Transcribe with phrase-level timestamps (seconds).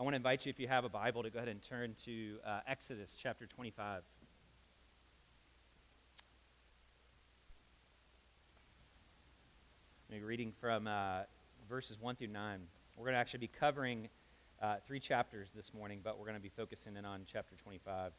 [0.00, 1.94] I want to invite you, if you have a Bible, to go ahead and turn
[2.06, 4.00] to uh, Exodus chapter 25.
[10.10, 11.24] I'm reading from uh,
[11.68, 12.60] verses 1 through 9.
[12.96, 14.08] We're going to actually be covering
[14.62, 18.12] uh, three chapters this morning, but we're going to be focusing in on chapter 25.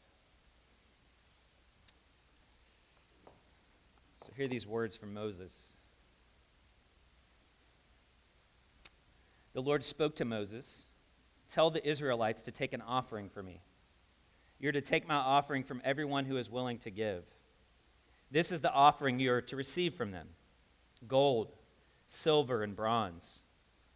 [4.24, 5.52] So, hear these words from Moses.
[9.52, 10.82] The Lord spoke to Moses
[11.52, 13.60] Tell the Israelites to take an offering for me.
[14.58, 17.24] You're to take my offering from everyone who is willing to give.
[18.30, 20.28] This is the offering you are to receive from them
[21.06, 21.52] gold,
[22.06, 23.40] silver, and bronze,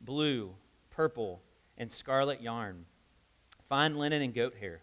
[0.02, 0.54] blue,
[0.90, 1.40] purple,
[1.78, 2.84] and scarlet yarn,
[3.70, 4.82] fine linen and goat hair,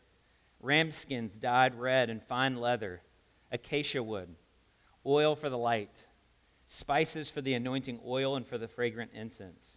[0.59, 3.03] ram skins dyed red and fine leather,
[3.51, 4.33] acacia wood,
[5.05, 6.07] oil for the light,
[6.65, 9.72] spices for the anointing oil and for the fragrant incense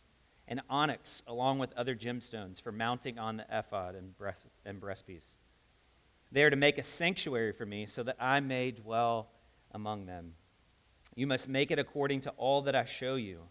[0.49, 5.35] and onyx along with other gemstones for mounting on the ephod and, breast, and breastpiece.
[6.31, 9.29] They are to make a sanctuary for me so that I may dwell
[9.73, 10.35] among them.
[11.15, 13.43] You must make it according to all that I show you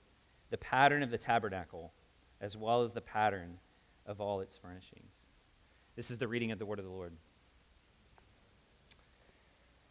[0.49, 1.91] the pattern of the tabernacle,
[2.39, 3.57] as well as the pattern
[4.05, 5.13] of all its furnishings.
[5.95, 7.13] This is the reading of the word of the Lord.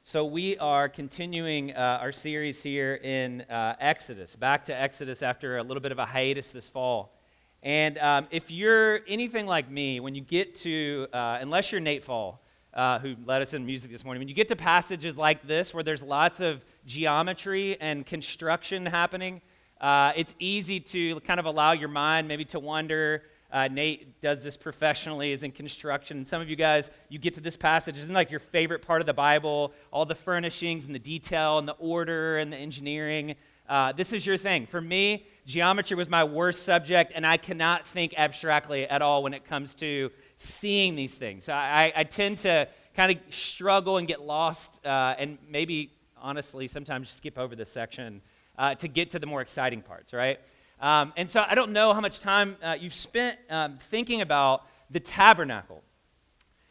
[0.07, 5.57] So, we are continuing uh, our series here in uh, Exodus, back to Exodus after
[5.57, 7.17] a little bit of a hiatus this fall.
[7.63, 12.05] And um, if you're anything like me, when you get to, uh, unless you're Nate
[12.05, 12.43] Fall,
[12.75, 15.73] uh, who led us in music this morning, when you get to passages like this
[15.73, 19.41] where there's lots of geometry and construction happening,
[19.81, 23.23] uh, it's easy to kind of allow your mind maybe to wander
[23.55, 26.19] uh, Nate does this professionally, is in construction.
[26.19, 29.01] And some of you guys, you get to this passage, isn't like your favorite part
[29.01, 33.37] of the Bible, all the furnishings and the detail and the order and the engineering.
[33.69, 34.67] Uh, this is your thing.
[34.67, 39.33] For me, geometry was my worst subject, and I cannot think abstractly at all when
[39.33, 41.45] it comes to seeing these things.
[41.45, 46.67] So I, I tend to kind of struggle and get lost, uh, and maybe, honestly,
[46.67, 48.21] sometimes skip over this section
[48.59, 50.41] uh, to get to the more exciting parts, right?
[50.85, 54.67] Um, and so I don't know how much time uh, you've spent um, thinking about
[54.91, 55.83] the tabernacle.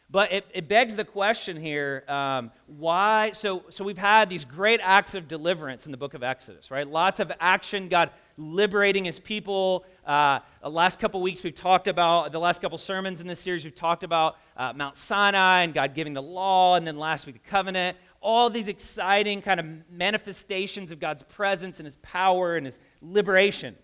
[0.07, 3.31] But it, it begs the question here um, why?
[3.33, 6.87] So, so we've had these great acts of deliverance in the book of Exodus, right?
[6.87, 9.83] Lots of action, God liberating his people.
[10.05, 13.63] Uh, the last couple weeks we've talked about, the last couple sermons in this series,
[13.63, 17.41] we've talked about uh, Mount Sinai and God giving the law, and then last week
[17.41, 17.97] the covenant.
[18.21, 23.75] All these exciting kind of manifestations of God's presence and his power and his liberation.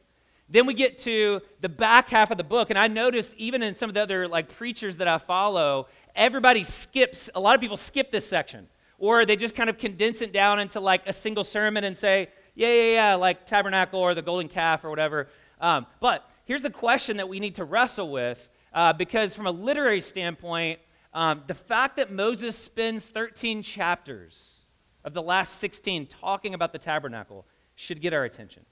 [0.49, 3.75] Then we get to the back half of the book, and I noticed even in
[3.75, 7.77] some of the other like preachers that I follow, everybody skips, a lot of people
[7.77, 8.67] skip this section.
[8.97, 12.29] Or they just kind of condense it down into like a single sermon and say,
[12.55, 15.29] yeah, yeah, yeah, like tabernacle or the golden calf or whatever.
[15.61, 19.51] Um, but here's the question that we need to wrestle with uh, because, from a
[19.51, 20.79] literary standpoint,
[21.13, 24.55] um, the fact that Moses spends 13 chapters
[25.03, 27.45] of the last 16 talking about the tabernacle
[27.75, 28.65] should get our attention.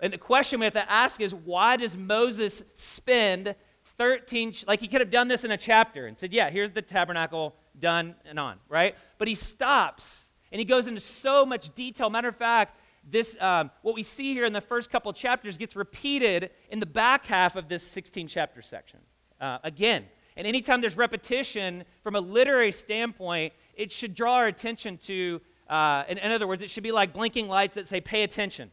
[0.00, 3.54] And the question we have to ask is why does Moses spend
[3.98, 6.80] 13, like he could have done this in a chapter and said, yeah, here's the
[6.80, 8.94] tabernacle done and on, right?
[9.18, 12.08] But he stops and he goes into so much detail.
[12.08, 15.76] Matter of fact, this um, what we see here in the first couple chapters gets
[15.76, 19.00] repeated in the back half of this 16 chapter section
[19.40, 20.06] uh, again.
[20.36, 26.04] And anytime there's repetition from a literary standpoint, it should draw our attention to, uh,
[26.08, 28.70] in, in other words, it should be like blinking lights that say, pay attention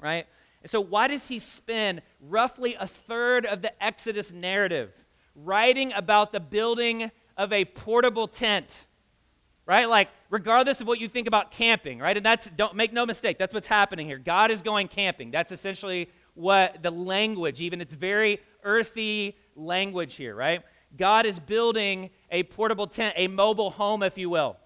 [0.00, 0.26] right?
[0.62, 4.92] And so, why does he spend roughly a third of the Exodus narrative
[5.34, 8.86] writing about the building of a portable tent?
[9.66, 9.88] Right?
[9.88, 12.16] Like, regardless of what you think about camping, right?
[12.16, 14.18] And that's, don't make no mistake, that's what's happening here.
[14.18, 15.30] God is going camping.
[15.30, 20.62] That's essentially what the language, even it's very earthy language here, right?
[20.96, 24.56] God is building a portable tent, a mobile home, if you will.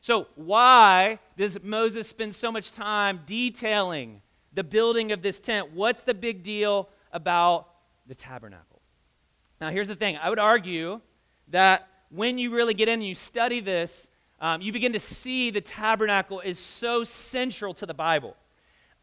[0.00, 4.22] So, why does Moses spend so much time detailing
[4.52, 5.72] the building of this tent.
[5.72, 7.68] What's the big deal about
[8.06, 8.80] the tabernacle?
[9.60, 11.00] Now, here's the thing I would argue
[11.48, 14.08] that when you really get in and you study this,
[14.40, 18.36] um, you begin to see the tabernacle is so central to the Bible.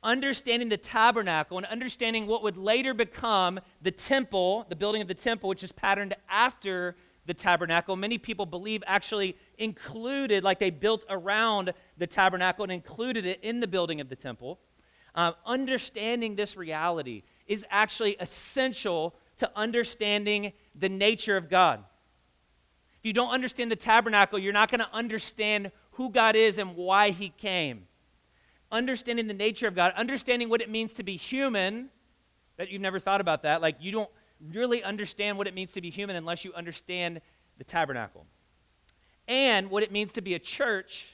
[0.03, 5.13] Understanding the tabernacle and understanding what would later become the temple, the building of the
[5.13, 6.95] temple, which is patterned after
[7.25, 13.25] the tabernacle, many people believe actually included, like they built around the tabernacle and included
[13.25, 14.59] it in the building of the temple
[15.17, 21.83] uh, understanding this reality is actually essential to understanding the nature of God.
[22.99, 26.77] If you don't understand the tabernacle, you're not going to understand who God is and
[26.77, 27.87] why He came.
[28.71, 31.89] Understanding the nature of God, understanding what it means to be human,
[32.55, 33.61] that you've never thought about that.
[33.61, 34.09] Like, you don't,
[34.39, 37.21] really understand what it means to be human unless you understand
[37.57, 38.25] the tabernacle
[39.27, 41.07] and what it means to be a church.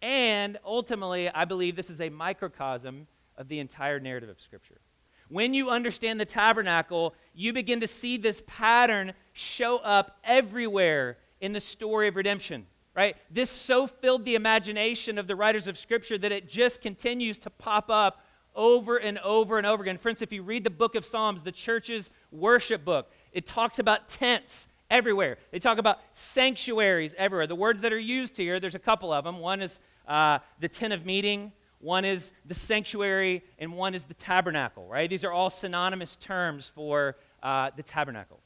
[0.00, 3.06] And ultimately, I believe this is a microcosm
[3.36, 4.80] of the entire narrative of Scripture.
[5.28, 11.52] When you understand the tabernacle, you begin to see this pattern show up everywhere in
[11.52, 13.16] the story of redemption, right?
[13.30, 17.50] This so filled the imagination of the writers of Scripture that it just continues to
[17.50, 18.22] pop up
[18.54, 19.96] over and over and over again.
[19.96, 23.78] For instance, if you read the book of Psalms, the church's worship book, it talks
[23.78, 25.38] about tents everywhere.
[25.50, 27.46] They talk about sanctuaries everywhere.
[27.46, 29.38] The words that are used here, there's a couple of them.
[29.38, 31.52] One is uh, the tent of meeting,
[31.82, 35.10] one is the sanctuary, and one is the tabernacle, right?
[35.10, 38.40] These are all synonymous terms for uh, the tabernacle.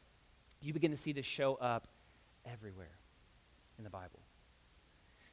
[0.63, 1.87] You begin to see this show up
[2.51, 2.97] everywhere
[3.79, 4.21] in the Bible.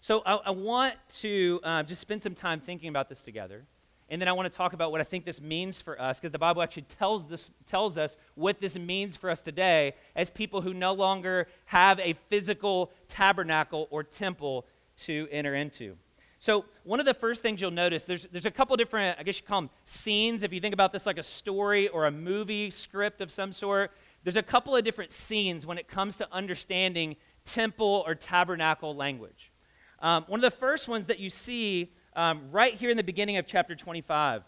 [0.02, 3.64] So I, I want to uh, just spend some time thinking about this together.
[4.10, 6.34] And then I want to talk about what I think this means for us, because
[6.34, 10.62] the Bible actually tells, this, tells us what this means for us today as people
[10.62, 14.66] who no longer have a physical tabernacle or temple
[14.98, 15.96] to enter into.
[16.44, 19.40] So, one of the first things you'll notice, there's, there's a couple different, I guess
[19.40, 20.44] you call them scenes.
[20.44, 23.92] If you think about this like a story or a movie script of some sort,
[24.26, 29.54] there's a couple of different scenes when it comes to understanding temple or tabernacle language.
[30.00, 33.38] Um, one of the first ones that you see um, right here in the beginning
[33.38, 34.44] of chapter 25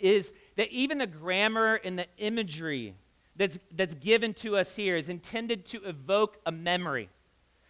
[0.00, 2.94] is that even the grammar and the imagery
[3.34, 7.08] that's, that's given to us here is intended to evoke a memory.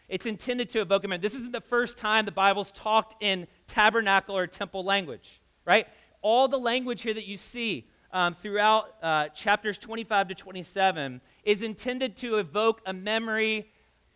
[0.09, 1.23] It's intended to evoke a memory.
[1.23, 5.87] This isn't the first time the Bible's talked in tabernacle or temple language, right?
[6.23, 11.63] All the language here that you see um, throughout uh, chapters 25 to 27 is
[11.63, 13.71] intended to evoke a memory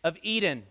[0.05, 0.63] of Eden,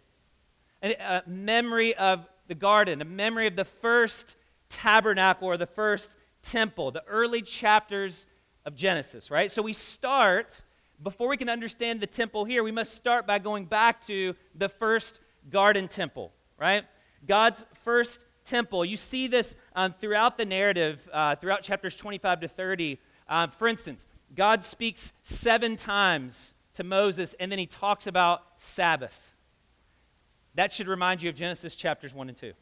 [0.82, 4.38] a, a memory of the garden, a memory of the first
[4.70, 8.26] tabernacle or the first temple, the early chapters
[8.66, 9.52] of Genesis, right?
[9.52, 10.62] So we start
[11.02, 14.70] before we can understand the temple here, we must start by going back to the
[14.70, 16.86] first garden temple, right?
[17.28, 18.84] God's first temple.
[18.84, 23.00] You see this um, throughout the narrative, uh, throughout chapters 25 to 30.
[23.28, 24.06] Uh, for instance,
[24.36, 29.36] God speaks seven times to Moses, and then he talks about Sabbath.
[30.56, 32.54] That should remind you of Genesis chapters 1 and 2.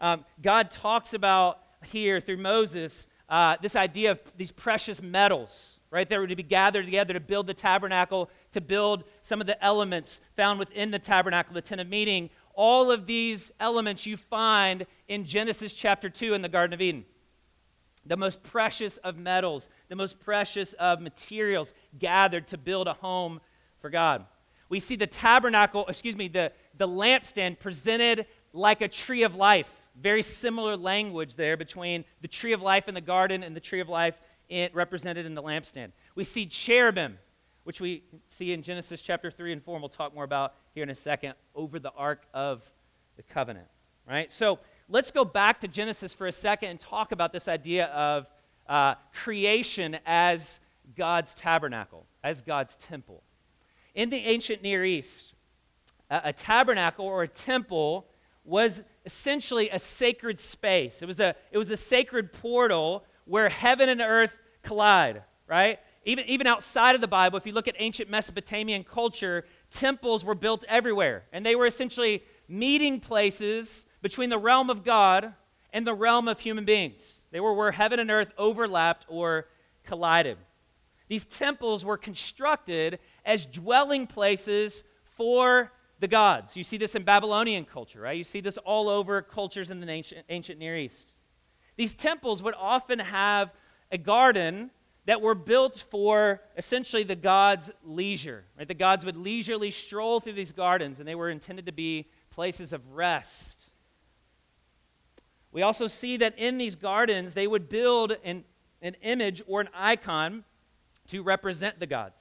[0.00, 6.08] Um, God talks about here through Moses uh, this idea of these precious metals, right?
[6.08, 9.64] That were to be gathered together to build the tabernacle, to build some of the
[9.64, 12.30] elements found within the tabernacle, the tent of meeting.
[12.54, 17.04] All of these elements you find in Genesis chapter 2 in the Garden of Eden.
[18.04, 23.40] The most precious of metals, the most precious of materials gathered to build a home
[23.80, 24.26] for God.
[24.68, 29.70] We see the tabernacle, excuse me, the, the lampstand presented like a tree of life.
[29.96, 33.78] Very similar language there between the tree of life in the garden and the tree
[33.78, 34.18] of life
[34.48, 35.92] it represented in the lampstand.
[36.14, 37.18] We see cherubim,
[37.64, 40.82] which we see in Genesis chapter 3 and 4, and we'll talk more about here
[40.82, 42.64] in a second, over the Ark of
[43.16, 43.66] the Covenant.
[44.08, 44.30] Right?
[44.32, 44.58] So
[44.88, 48.26] let's go back to Genesis for a second and talk about this idea of
[48.68, 50.60] uh, creation as
[50.96, 53.22] God's tabernacle, as God's temple.
[53.94, 55.32] In the ancient Near East,
[56.10, 58.06] a, a tabernacle or a temple
[58.44, 61.00] was essentially a sacred space.
[61.00, 65.78] It was a, it was a sacred portal where heaven and earth collide, right?
[66.04, 70.34] Even, even outside of the Bible, if you look at ancient Mesopotamian culture, temples were
[70.34, 71.24] built everywhere.
[71.32, 75.32] And they were essentially meeting places between the realm of God
[75.72, 77.20] and the realm of human beings.
[77.30, 79.46] They were where heaven and earth overlapped or
[79.84, 80.36] collided.
[81.08, 86.56] These temples were constructed as dwelling places for the gods.
[86.56, 88.16] You see this in Babylonian culture, right?
[88.16, 91.13] You see this all over cultures in the ancient, ancient Near East.
[91.76, 93.52] These temples would often have
[93.90, 94.70] a garden
[95.06, 98.44] that were built for essentially the gods' leisure.
[98.58, 98.66] Right?
[98.66, 102.72] The gods would leisurely stroll through these gardens, and they were intended to be places
[102.72, 103.62] of rest.
[105.52, 108.44] We also see that in these gardens, they would build an,
[108.82, 110.44] an image or an icon
[111.08, 112.20] to represent the gods.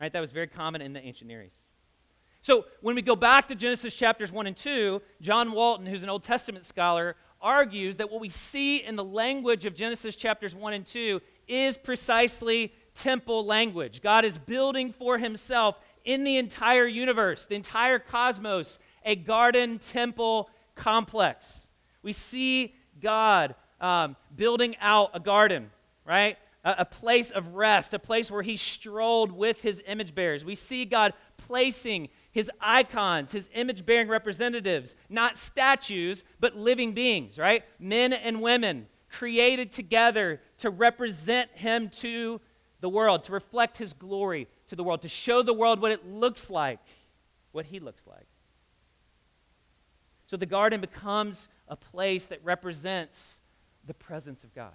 [0.00, 0.12] Right?
[0.12, 1.62] That was very common in the ancient Near East.
[2.40, 6.10] So when we go back to Genesis chapters 1 and 2, John Walton, who's an
[6.10, 10.72] Old Testament scholar, argues that what we see in the language of Genesis chapters 1
[10.72, 14.00] and 2 is precisely temple language.
[14.00, 20.48] God is building for himself in the entire universe, the entire cosmos, a garden temple
[20.74, 21.66] complex.
[22.02, 25.70] We see God um, building out a garden,
[26.06, 26.38] right?
[26.64, 30.44] A, a place of rest, a place where he strolled with his image bearers.
[30.44, 37.38] We see God placing his icons, his image bearing representatives, not statues, but living beings,
[37.38, 37.62] right?
[37.78, 42.40] Men and women created together to represent him to
[42.80, 46.04] the world, to reflect his glory to the world, to show the world what it
[46.04, 46.80] looks like,
[47.52, 48.26] what he looks like.
[50.26, 53.38] So the garden becomes a place that represents
[53.86, 54.74] the presence of God.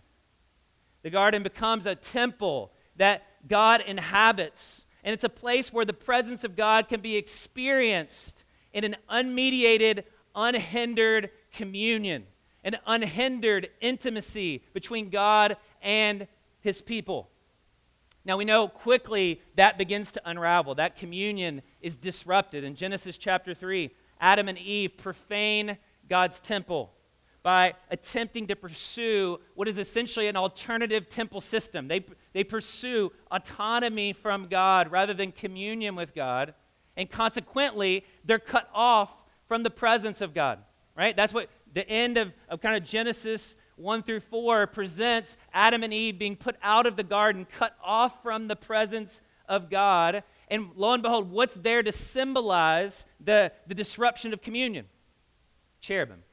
[1.02, 6.44] The garden becomes a temple that God inhabits, and it's a place where the presence
[6.44, 10.04] of God can be experienced in an unmediated,
[10.36, 12.26] unhindered communion,
[12.64, 16.28] an unhindered intimacy between God and
[16.62, 17.30] his people.
[18.26, 20.76] Now we know quickly that begins to unravel.
[20.76, 22.64] That communion is disrupted.
[22.64, 23.90] In Genesis chapter 3,
[24.20, 25.78] Adam and Eve profane
[26.10, 26.92] God's temple
[27.42, 31.88] by attempting to pursue what is essentially an alternative temple system.
[31.88, 36.54] They, they pursue autonomy from God rather than communion with God,
[36.98, 39.14] and consequently, they're cut off
[39.48, 40.60] from the presence of God,
[40.96, 41.16] right?
[41.16, 45.94] That's what the end of, of kind of Genesis 1 through 4 presents Adam and
[45.94, 50.24] Eve being put out of the garden, cut off from the presence of God.
[50.50, 54.86] And lo and behold, what's there to symbolize the, the disruption of communion?
[55.80, 56.24] Cherubim.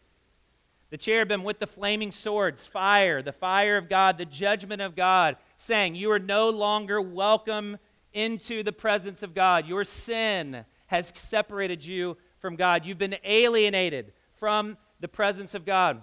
[0.90, 5.36] The cherubim with the flaming swords, fire, the fire of God, the judgment of God,
[5.58, 7.78] saying, You are no longer welcome
[8.12, 9.66] into the presence of God.
[9.66, 12.86] Your sin has separated you from God.
[12.86, 16.02] You've been alienated from the presence of God.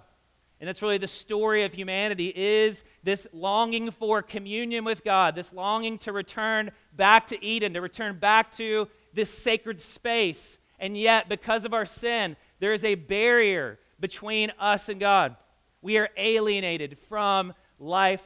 [0.60, 5.52] And that's really the story of humanity is this longing for communion with God, this
[5.52, 10.58] longing to return back to Eden, to return back to this sacred space.
[10.78, 15.36] And yet, because of our sin, there is a barrier between us and God.
[15.82, 18.24] We are alienated from life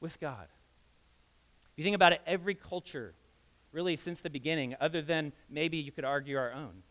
[0.00, 0.46] with God.
[1.72, 3.14] If you think about it, every culture,
[3.72, 6.82] really since the beginning, other than maybe you could argue our own,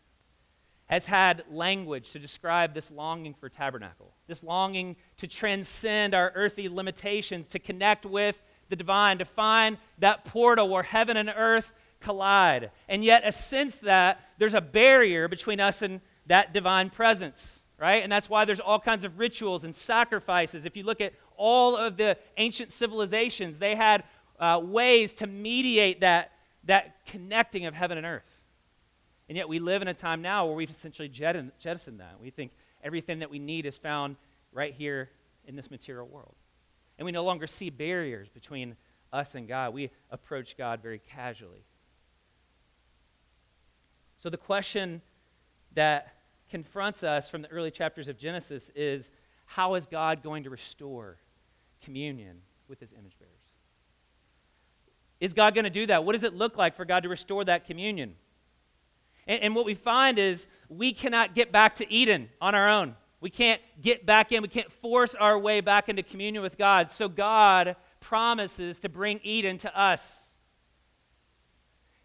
[0.86, 6.68] has had language to describe this longing for tabernacle, this longing to transcend our earthly
[6.68, 12.70] limitations, to connect with the divine, to find that portal where heaven and earth collide.
[12.88, 18.02] And yet, since that, there's a barrier between us and that divine presence, right?
[18.02, 20.64] And that's why there's all kinds of rituals and sacrifices.
[20.64, 24.04] If you look at all of the ancient civilizations, they had
[24.38, 26.32] uh, ways to mediate that,
[26.64, 28.22] that connecting of heaven and earth.
[29.28, 32.20] And yet we live in a time now where we've essentially jettisoned that.
[32.20, 32.52] We think
[32.82, 34.16] everything that we need is found
[34.52, 35.10] right here
[35.46, 36.34] in this material world.
[36.98, 38.76] And we no longer see barriers between
[39.12, 39.72] us and God.
[39.72, 41.64] We approach God very casually.
[44.18, 45.02] So the question
[45.74, 46.14] that
[46.50, 49.10] confronts us from the early chapters of Genesis is
[49.46, 51.18] how is God going to restore
[51.82, 53.32] communion with his image bearers?
[55.20, 56.04] Is God going to do that?
[56.04, 58.14] What does it look like for God to restore that communion?
[59.26, 62.96] And, and what we find is we cannot get back to Eden on our own.
[63.20, 66.90] We can't get back in, we can't force our way back into communion with God.
[66.90, 70.34] So God promises to bring Eden to us.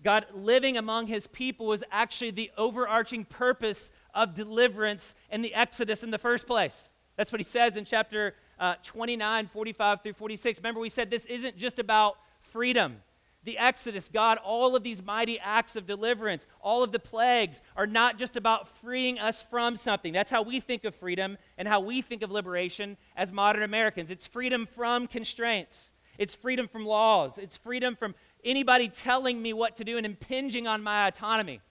[0.01, 6.03] God living among his people was actually the overarching purpose of deliverance in the Exodus
[6.03, 6.89] in the first place.
[7.15, 10.59] That's what he says in chapter uh, 29, 45 through 46.
[10.59, 12.97] Remember, we said this isn't just about freedom
[13.43, 17.87] the Exodus, God, all of these mighty acts of deliverance, all of the plagues are
[17.87, 20.11] not just about freeing us from something.
[20.11, 24.11] That's how we think of freedom and how we think of liberation as modern Americans.
[24.11, 28.13] It's freedom from constraints, it's freedom from laws, it's freedom from
[28.43, 31.61] anybody telling me what to do and impinging on my autonomy.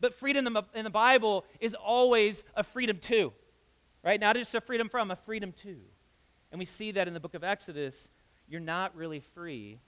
[0.00, 3.32] But freedom in the Bible is always a freedom to,
[4.02, 4.20] right?
[4.20, 5.76] Not just a freedom from, a freedom to.
[6.52, 8.08] And we see that in the book of Exodus.
[8.48, 9.80] You're not really free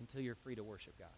[0.00, 1.08] until you're free to worship God.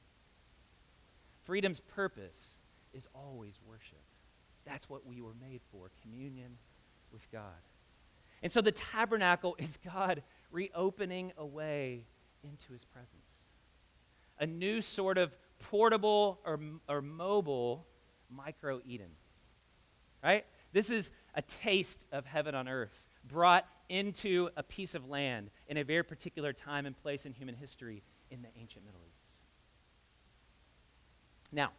[1.44, 2.58] Freedom's purpose
[2.92, 4.02] is always worship.
[4.64, 6.58] That's what we were made for communion
[7.12, 7.42] with God.
[8.42, 12.06] And so the tabernacle is God reopening a way
[12.42, 13.10] into his presence.
[14.38, 17.86] A new sort of portable or, or mobile
[18.34, 19.10] micro Eden.
[20.22, 20.44] Right?
[20.72, 25.76] This is a taste of heaven on earth brought into a piece of land in
[25.76, 29.22] a very particular time and place in human history in the ancient Middle East.
[31.52, 31.70] Now,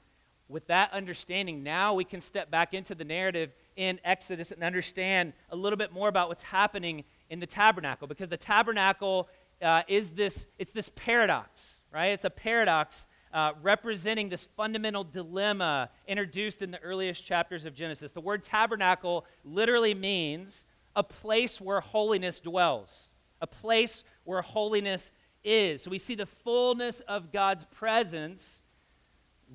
[0.48, 5.34] with that understanding, now we can step back into the narrative in Exodus and understand
[5.50, 9.28] a little bit more about what's happening in the tabernacle because the tabernacle
[9.62, 15.90] uh, is this it's this paradox right it's a paradox uh, representing this fundamental dilemma
[16.08, 21.82] introduced in the earliest chapters of genesis the word tabernacle literally means a place where
[21.82, 23.10] holiness dwells
[23.44, 25.12] a place where holiness
[25.44, 25.84] is.
[25.84, 28.62] So we see the fullness of God's presence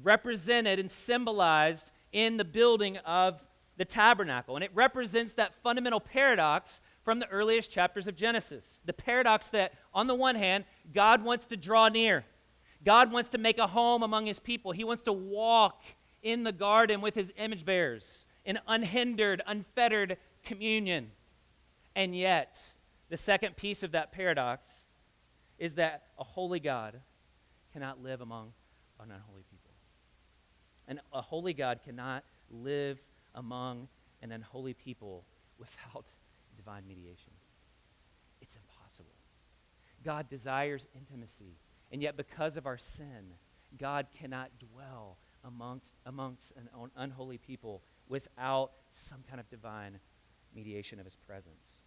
[0.02, 3.42] represented and symbolized in the building of
[3.78, 4.56] the tabernacle.
[4.56, 8.80] And it represents that fundamental paradox from the earliest chapters of Genesis.
[8.84, 12.24] The paradox that, on the one hand, God wants to draw near,
[12.88, 15.82] God wants to make a home among his people, he wants to walk
[16.22, 21.10] in the garden with his image bearers in unhindered, unfettered communion.
[21.94, 22.58] And yet,
[23.10, 24.86] the second piece of that paradox
[25.58, 26.98] is that a holy God
[27.74, 28.54] cannot live among
[28.98, 29.74] an unholy people.
[30.86, 33.02] And a holy God cannot live
[33.34, 33.88] among
[34.22, 35.26] an unholy people
[35.58, 36.06] without
[36.56, 37.32] divine mediation.
[38.40, 39.12] It's impossible.
[40.02, 41.58] God desires intimacy,
[41.92, 43.34] and yet because of our sin,
[43.78, 49.98] God cannot dwell amongst, amongst an unholy people without some kind of divine
[50.54, 51.78] mediation of his presence.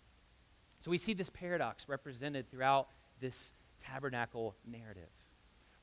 [0.80, 2.88] So we see this paradox represented throughout
[3.20, 5.10] this tabernacle narrative.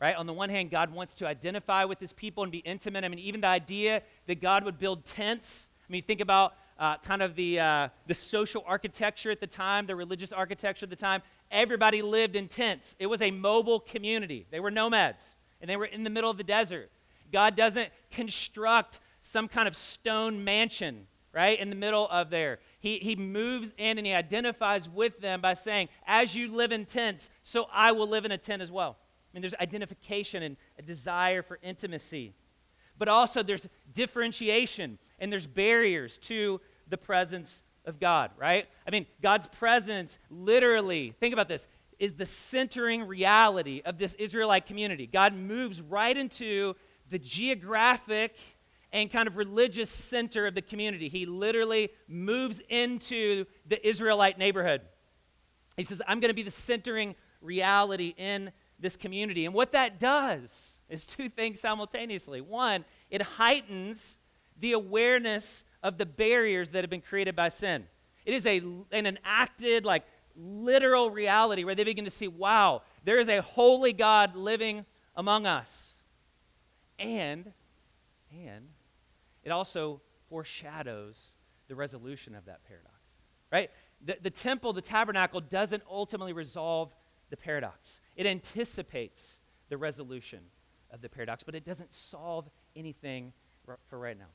[0.01, 0.15] Right?
[0.15, 3.03] On the one hand, God wants to identify with his people and be intimate.
[3.03, 5.69] I mean, even the idea that God would build tents.
[5.89, 9.87] I mean, think about uh, kind of the, uh, the social architecture at the time,
[9.87, 11.23] the religious architecture at the time.
[11.51, 12.95] Everybody lived in tents.
[12.99, 14.47] It was a mobile community.
[14.51, 16.91] They were nomads, and they were in the middle of the desert.
[17.33, 22.59] God doesn't construct some kind of stone mansion, right, in the middle of there.
[22.81, 26.85] He, he moves in and he identifies with them by saying, As you live in
[26.85, 28.97] tents, so I will live in a tent as well.
[29.33, 32.35] I mean, there's identification and a desire for intimacy.
[32.99, 38.69] But also, there's differentiation and there's barriers to the presence of God, right?
[38.87, 41.67] I mean, God's presence literally, think about this,
[41.99, 45.07] is the centering reality of this Israelite community.
[45.07, 46.75] God moves right into
[47.11, 48.37] the geographic
[48.93, 51.09] and kind of religious center of the community.
[51.09, 54.83] He literally moves into the Israelite neighborhood.
[55.77, 59.45] He says, I'm going to be the centering reality in this community.
[59.45, 62.41] And what that does is two things simultaneously.
[62.41, 64.19] One, it heightens
[64.59, 67.87] the awareness of the barriers that have been created by sin.
[68.25, 68.59] It is a,
[68.93, 70.05] an enacted, like,
[70.37, 74.85] literal reality where they begin to see, wow, there is a holy God living
[75.17, 75.95] among us.
[76.99, 77.53] And,
[78.33, 78.69] and
[79.43, 81.33] it also foreshadows
[81.69, 82.95] the resolution of that paradox,
[83.51, 83.71] right?
[84.05, 86.95] The, the temple, the tabernacle, doesn't ultimately resolve
[87.31, 88.01] the paradox.
[88.17, 90.41] It anticipates the resolution
[90.91, 93.33] of the paradox, but it doesn't solve anything
[93.89, 94.27] for right now.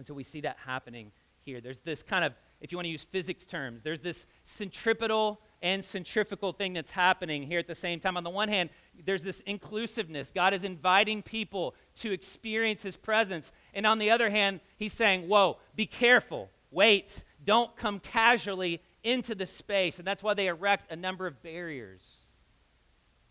[0.00, 1.12] And so we see that happening
[1.44, 1.60] here.
[1.60, 2.32] There's this kind of,
[2.62, 7.42] if you want to use physics terms, there's this centripetal and centrifugal thing that's happening
[7.42, 8.16] here at the same time.
[8.16, 8.70] On the one hand,
[9.04, 10.30] there's this inclusiveness.
[10.30, 13.52] God is inviting people to experience his presence.
[13.74, 16.48] And on the other hand, he's saying, Whoa, be careful.
[16.70, 17.22] Wait.
[17.44, 19.98] Don't come casually into the space.
[19.98, 22.20] And that's why they erect a number of barriers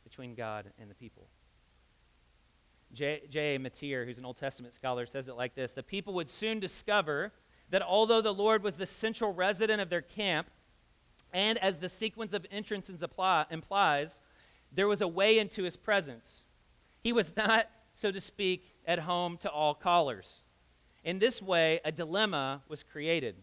[0.04, 1.30] between God and the people.
[2.94, 3.22] J.
[3.30, 3.58] J.
[3.58, 7.32] Motyer, who's an Old Testament scholar, says it like this The people would soon discover
[7.70, 10.50] that although the Lord was the central resident of their camp,
[11.32, 14.20] and as the sequence of entrances apply, implies,
[14.72, 16.44] there was a way into his presence.
[17.02, 20.44] He was not, so to speak, at home to all callers.
[21.04, 23.36] In this way, a dilemma was created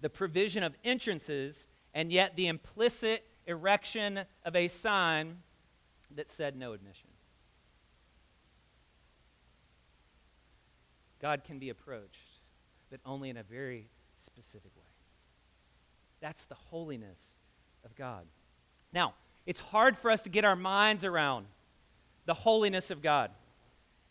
[0.00, 5.38] the provision of entrances, and yet the implicit erection of a sign
[6.14, 7.07] that said no admission.
[11.20, 12.40] God can be approached,
[12.90, 14.82] but only in a very specific way.
[16.20, 17.20] That's the holiness
[17.84, 18.26] of God.
[18.92, 19.14] Now,
[19.46, 21.46] it's hard for us to get our minds around
[22.26, 23.30] the holiness of God.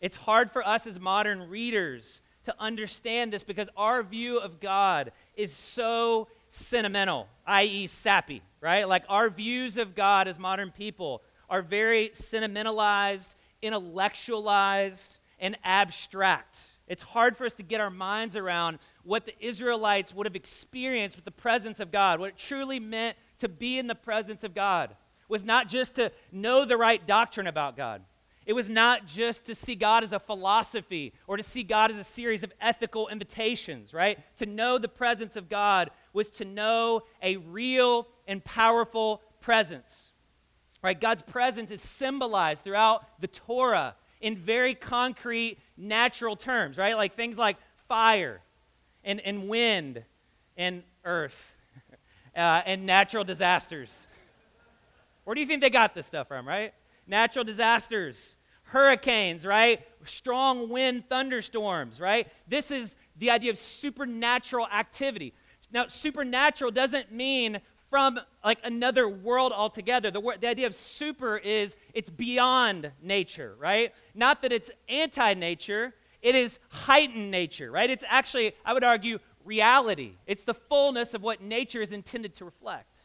[0.00, 5.12] It's hard for us as modern readers to understand this because our view of God
[5.36, 8.88] is so sentimental, i.e., sappy, right?
[8.88, 16.58] Like our views of God as modern people are very sentimentalized, intellectualized, and abstract.
[16.88, 21.16] It's hard for us to get our minds around what the Israelites would have experienced
[21.16, 24.54] with the presence of God, what it truly meant to be in the presence of
[24.54, 24.96] God
[25.28, 28.02] was not just to know the right doctrine about God.
[28.46, 31.98] It was not just to see God as a philosophy or to see God as
[31.98, 34.18] a series of ethical invitations, right?
[34.38, 40.12] To know the presence of God was to know a real and powerful presence.
[40.82, 40.98] Right?
[40.98, 46.96] God's presence is symbolized throughout the Torah in very concrete, natural terms, right?
[46.96, 48.40] Like things like fire
[49.04, 50.02] and, and wind
[50.56, 51.54] and earth
[52.36, 54.06] uh, and natural disasters.
[55.24, 56.74] Where do you think they got this stuff from, right?
[57.06, 59.80] Natural disasters, hurricanes, right?
[60.04, 62.28] Strong wind, thunderstorms, right?
[62.46, 65.32] This is the idea of supernatural activity.
[65.70, 70.10] Now, supernatural doesn't mean from like another world altogether.
[70.10, 73.92] The, the idea of super is it's beyond nature, right?
[74.14, 77.88] Not that it's anti nature, it is heightened nature, right?
[77.88, 82.44] It's actually, I would argue, reality, it's the fullness of what nature is intended to
[82.44, 83.04] reflect.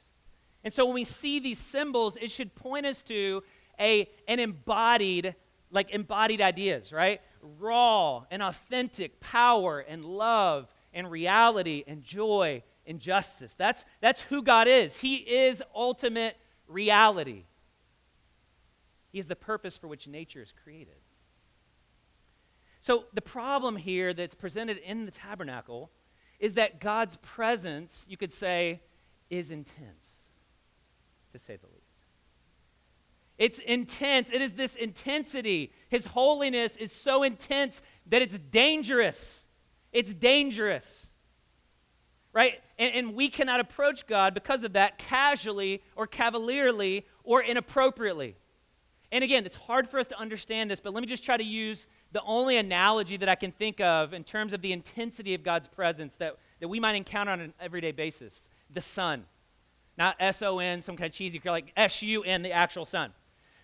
[0.63, 3.43] And so when we see these symbols, it should point us to
[3.79, 5.35] a, an embodied,
[5.71, 7.21] like embodied ideas, right?
[7.59, 13.53] Raw and authentic power and love and reality and joy and justice.
[13.53, 14.97] That's, that's who God is.
[14.97, 17.45] He is ultimate reality.
[19.11, 20.95] He is the purpose for which nature is created.
[22.81, 25.89] So, the problem here that's presented in the tabernacle
[26.39, 28.81] is that God's presence, you could say,
[29.29, 30.23] is intense,
[31.31, 31.83] to say the least.
[33.37, 34.29] It's intense.
[34.31, 35.71] It is this intensity.
[35.89, 39.45] His holiness is so intense that it's dangerous.
[39.91, 41.07] It's dangerous.
[42.31, 42.62] Right?
[42.83, 48.35] And, and, we cannot approach God because of that casually or cavalierly or inappropriately.
[49.09, 51.43] And again, it's hard for us to understand this, but let me just try to
[51.45, 55.43] use the only analogy that I can think of in terms of the intensity of
[55.43, 59.23] God's presence that, that we might encounter on an everyday basis the sun.
[59.97, 63.13] Not S O N, some kind of cheesy, like S U N, the actual sun.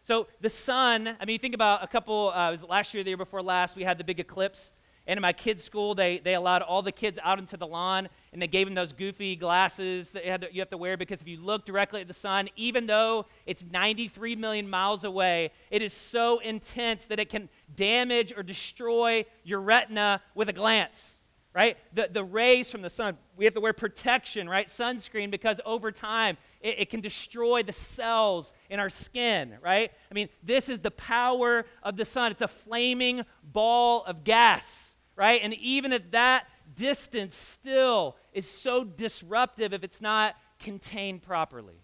[0.04, 3.10] So the sun, I mean, think about a couple, uh, it was last year, the
[3.10, 4.72] year before last, we had the big eclipse.
[5.10, 8.10] And in my kids' school, they, they allowed all the kids out into the lawn
[8.32, 11.20] and they gave them those goofy glasses that you, to, you have to wear because
[11.20, 15.82] if you look directly at the sun, even though it's 93 million miles away, it
[15.82, 21.16] is so intense that it can damage or destroy your retina with a glance
[21.52, 21.78] right?
[21.96, 24.68] The, the rays from the sun, we have to wear protection, right?
[24.68, 29.92] Sunscreen, because over time it, it, can destroy the cells in our skin, right?
[30.12, 32.32] I mean, this is the power of the sun.
[32.32, 34.89] It's a flaming ball of gas,
[35.20, 35.42] right?
[35.44, 41.82] And even at that distance, still is so disruptive if it's not contained properly.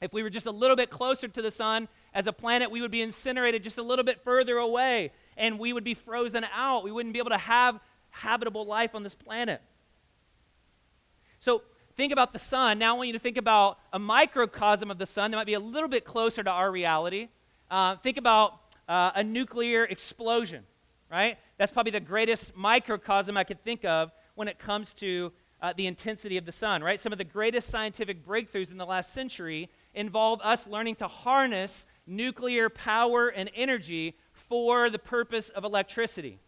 [0.00, 2.80] If we were just a little bit closer to the sun as a planet, we
[2.80, 6.82] would be incinerated just a little bit further away and we would be frozen out.
[6.82, 7.78] We wouldn't be able to have
[8.10, 9.62] habitable life on this planet.
[11.38, 11.62] So
[11.96, 12.80] think about the sun.
[12.80, 15.54] Now I want you to think about a microcosm of the sun that might be
[15.54, 17.28] a little bit closer to our reality.
[17.70, 20.64] Uh, think about uh, a nuclear explosion,
[21.10, 21.38] right?
[21.56, 25.86] That's probably the greatest microcosm I could think of when it comes to uh, the
[25.86, 27.00] intensity of the sun, right?
[27.00, 31.84] Some of the greatest scientific breakthroughs in the last century involve us learning to harness
[32.06, 36.38] nuclear power and energy for the purpose of electricity.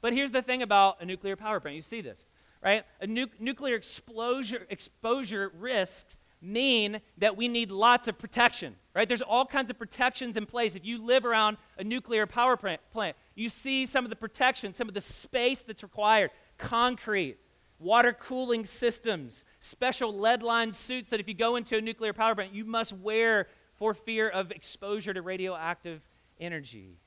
[0.00, 1.76] But here's the thing about a nuclear power plant.
[1.76, 2.26] You see this,
[2.62, 2.84] right?
[3.00, 9.08] A nu- nuclear exposure, exposure risks mean that we need lots of protection, right?
[9.08, 10.74] There's all kinds of protections in place.
[10.74, 14.88] If you live around a nuclear power plant, you see some of the protection, some
[14.88, 17.38] of the space that's required concrete,
[17.78, 22.34] water cooling systems, special lead lined suits that if you go into a nuclear power
[22.34, 26.02] plant, you must wear for fear of exposure to radioactive
[26.40, 26.98] energy.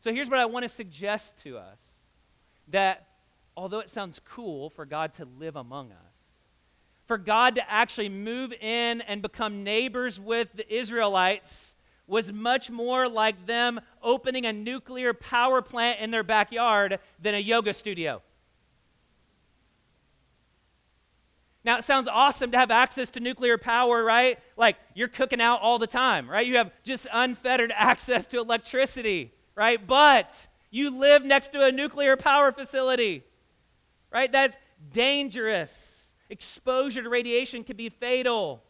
[0.00, 1.78] So here's what I want to suggest to us
[2.68, 3.06] that
[3.56, 6.15] although it sounds cool for God to live among us,
[7.06, 11.74] for God to actually move in and become neighbors with the Israelites
[12.06, 17.38] was much more like them opening a nuclear power plant in their backyard than a
[17.38, 18.22] yoga studio.
[21.64, 24.38] Now, it sounds awesome to have access to nuclear power, right?
[24.56, 26.46] Like you're cooking out all the time, right?
[26.46, 29.84] You have just unfettered access to electricity right?
[29.84, 33.24] But you live next to a nuclear power facility,
[34.12, 34.30] right?
[34.30, 34.56] That's
[34.92, 35.95] dangerous.
[36.28, 38.62] Exposure to radiation can be fatal.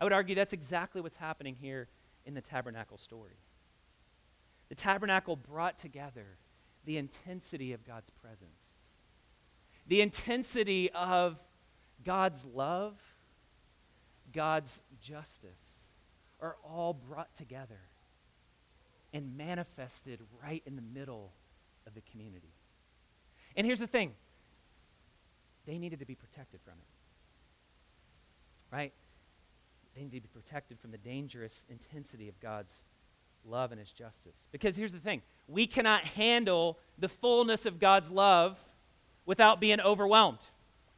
[0.00, 1.88] I would argue that's exactly what's happening here
[2.24, 3.36] in the tabernacle story.
[4.68, 6.38] The tabernacle brought together
[6.84, 8.76] the intensity of God's presence,
[9.86, 11.36] the intensity of
[12.04, 12.94] God's love,
[14.32, 15.76] God's justice
[16.40, 17.80] are all brought together
[19.12, 21.32] and manifested right in the middle
[21.86, 22.54] of the community.
[23.56, 24.14] And here's the thing
[25.70, 26.88] they needed to be protected from it.
[28.76, 28.92] Right?
[29.94, 32.82] They needed to be protected from the dangerous intensity of God's
[33.44, 34.48] love and his justice.
[34.50, 38.58] Because here's the thing we cannot handle the fullness of God's love
[39.26, 40.38] without being overwhelmed.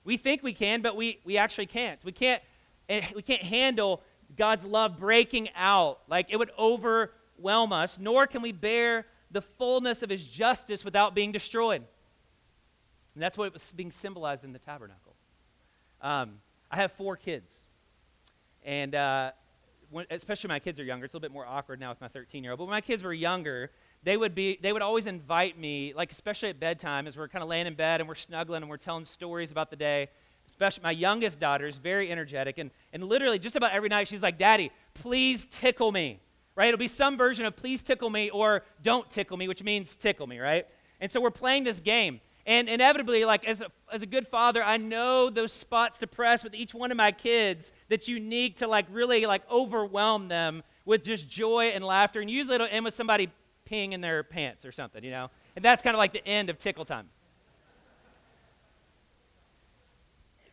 [0.05, 2.03] We think we can, but we, we actually can't.
[2.03, 2.43] We can't,
[2.89, 4.03] eh, we can't handle
[4.39, 5.99] God's love breaking out.
[6.09, 11.15] Like it would overwhelm us, nor can we bear the fullness of his justice without
[11.15, 11.83] being destroyed.
[13.15, 15.15] And that's what was being symbolized in the tabernacle.
[16.01, 17.53] Um, I have four kids.
[18.65, 19.33] And uh,
[19.91, 21.05] when, especially my kids are younger.
[21.05, 22.59] It's a little bit more awkward now with my 13 year old.
[22.59, 23.71] But when my kids were younger,
[24.03, 27.43] they would be they would always invite me, like especially at bedtime, as we're kind
[27.43, 30.09] of laying in bed and we're snuggling and we're telling stories about the day.
[30.49, 34.23] Especially my youngest daughter is very energetic, and, and literally just about every night she's
[34.23, 36.19] like, Daddy, please tickle me
[36.55, 36.69] right?
[36.69, 40.27] It'll be some version of please tickle me or don't tickle me, which means tickle
[40.27, 40.67] me, right?
[41.01, 42.21] And so we're playing this game.
[42.45, 46.43] And inevitably, like as a, as a good father, I know those spots to press
[46.43, 51.05] with each one of my kids that's unique to like really like overwhelm them with
[51.05, 52.21] just joy and laughter.
[52.21, 53.31] And usually it'll end with somebody
[53.71, 55.31] peeing in their pants or something, you know?
[55.55, 57.09] And that's kind of like the end of tickle time.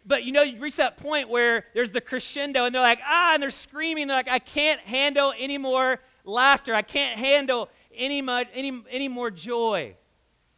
[0.06, 3.34] But you know, you reach that point where there's the crescendo and they're like, ah,
[3.34, 4.08] and they're screaming.
[4.08, 6.76] They're like, I can't handle any more laughter.
[6.76, 9.96] I can't handle any, much, any, any more joy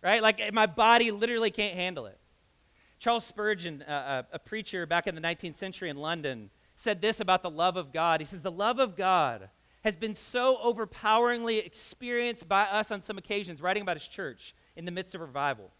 [0.03, 0.21] right?
[0.21, 2.17] Like my body literally can't handle it.
[2.99, 7.19] Charles Spurgeon, uh, uh, a preacher back in the 19th century in London, said this
[7.19, 8.21] about the love of God.
[8.21, 9.49] He says, The love of God
[9.83, 14.85] has been so overpoweringly experienced by us on some occasions, writing about his church in
[14.85, 15.71] the midst of revival,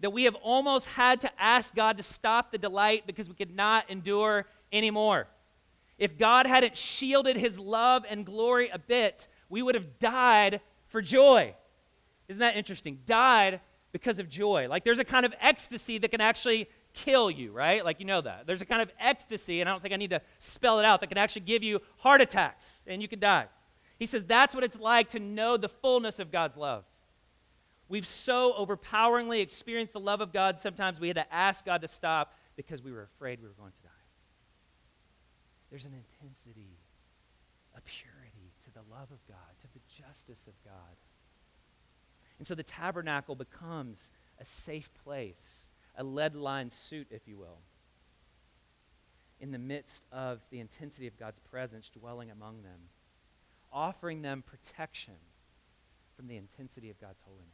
[0.00, 3.54] that we have almost had to ask God to stop the delight because we could
[3.54, 5.28] not endure anymore.
[5.98, 11.00] If God hadn't shielded his love and glory a bit, we would have died for
[11.00, 11.54] joy.
[12.28, 13.00] Isn't that interesting?
[13.06, 13.60] Died
[13.92, 14.66] because of joy.
[14.68, 17.84] Like there's a kind of ecstasy that can actually kill you, right?
[17.84, 18.46] Like you know that.
[18.46, 21.00] There's a kind of ecstasy, and I don't think I need to spell it out,
[21.00, 23.46] that can actually give you heart attacks and you can die.
[23.98, 26.84] He says that's what it's like to know the fullness of God's love.
[27.88, 31.88] We've so overpoweringly experienced the love of God, sometimes we had to ask God to
[31.88, 33.90] stop because we were afraid we were going to die.
[35.70, 36.78] There's an intensity,
[37.76, 40.96] a purity to the love of God, to the justice of God.
[42.38, 47.58] And so the tabernacle becomes a safe place, a lead lined suit, if you will,
[49.40, 52.90] in the midst of the intensity of God's presence dwelling among them,
[53.72, 55.14] offering them protection
[56.16, 57.52] from the intensity of God's holiness.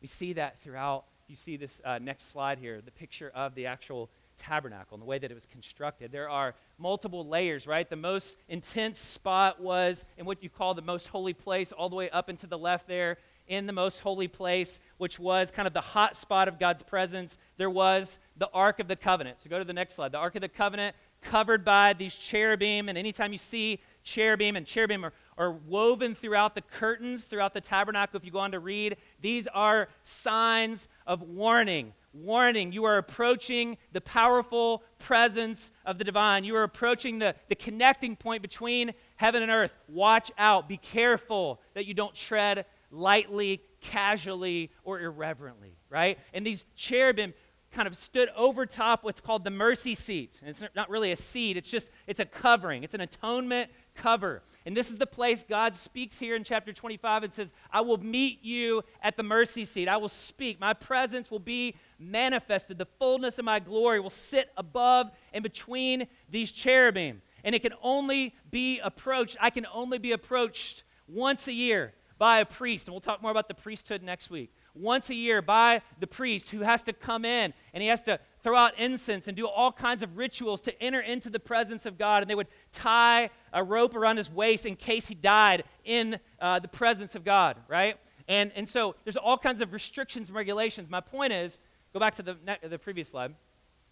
[0.00, 1.04] We see that throughout.
[1.28, 4.10] You see this uh, next slide here, the picture of the actual
[4.42, 6.12] tabernacle and the way that it was constructed.
[6.12, 7.88] There are multiple layers, right?
[7.88, 11.96] The most intense spot was in what you call the most holy place, all the
[11.96, 15.74] way up into the left there in the most holy place, which was kind of
[15.74, 17.36] the hot spot of God's presence.
[17.56, 19.40] There was the Ark of the Covenant.
[19.40, 20.12] So go to the next slide.
[20.12, 24.66] The Ark of the Covenant covered by these cherubim, and anytime you see cherubim and
[24.66, 28.58] cherubim are, are woven throughout the curtains throughout the tabernacle if you go on to
[28.58, 32.72] read these are signs of warning warning.
[32.72, 36.44] You are approaching the powerful presence of the divine.
[36.44, 39.72] You are approaching the, the connecting point between heaven and earth.
[39.88, 40.68] Watch out.
[40.68, 46.18] Be careful that you don't tread lightly, casually, or irreverently, right?
[46.32, 47.34] And these cherubim
[47.72, 50.38] kind of stood over top what's called the mercy seat.
[50.40, 52.84] And it's not really a seat, it's just it's a covering.
[52.84, 54.42] It's an atonement cover.
[54.64, 57.98] And this is the place God speaks here in chapter 25 and says, I will
[57.98, 59.88] meet you at the mercy seat.
[59.88, 60.60] I will speak.
[60.60, 62.78] My presence will be manifested.
[62.78, 67.22] The fullness of my glory will sit above and between these cherubim.
[67.44, 72.38] And it can only be approached, I can only be approached once a year by
[72.38, 72.86] a priest.
[72.86, 76.50] And we'll talk more about the priesthood next week once a year by the priest
[76.50, 79.72] who has to come in and he has to throw out incense and do all
[79.72, 82.22] kinds of rituals to enter into the presence of God.
[82.22, 86.58] And they would tie a rope around his waist in case he died in uh,
[86.58, 87.96] the presence of God, right?
[88.28, 90.90] And, and so there's all kinds of restrictions and regulations.
[90.90, 91.58] My point is
[91.92, 93.34] go back to the, the previous slide.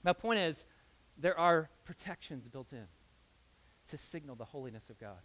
[0.02, 0.64] My point is
[1.18, 2.86] there are protections built in
[3.88, 5.18] to signal the holiness of God.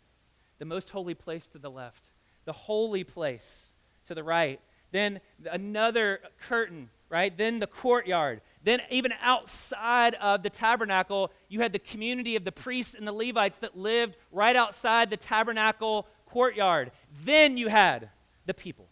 [0.59, 2.09] The most holy place to the left,
[2.45, 3.71] the holy place
[4.05, 4.59] to the right
[4.95, 5.19] then
[5.51, 7.35] another curtain, right?
[7.35, 8.41] Then the courtyard.
[8.63, 13.13] Then, even outside of the tabernacle, you had the community of the priests and the
[13.13, 16.91] Levites that lived right outside the tabernacle courtyard.
[17.23, 18.09] Then you had
[18.45, 18.87] the people,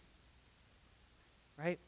[1.58, 1.78] right?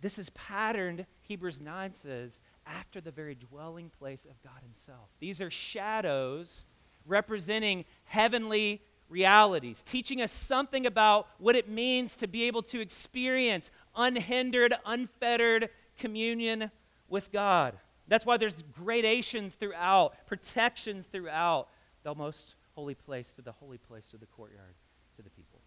[0.00, 5.08] This is patterned, Hebrews 9 says, after the very dwelling place of God Himself.
[5.20, 6.66] These are shadows
[7.06, 13.70] representing heavenly realities, teaching us something about what it means to be able to experience
[13.94, 16.70] unhindered, unfettered communion
[17.08, 17.74] with God.
[18.08, 21.68] That's why there's gradations throughout, protections throughout
[22.02, 24.74] the most holy place to the holy place to the courtyard
[25.16, 25.60] to the people.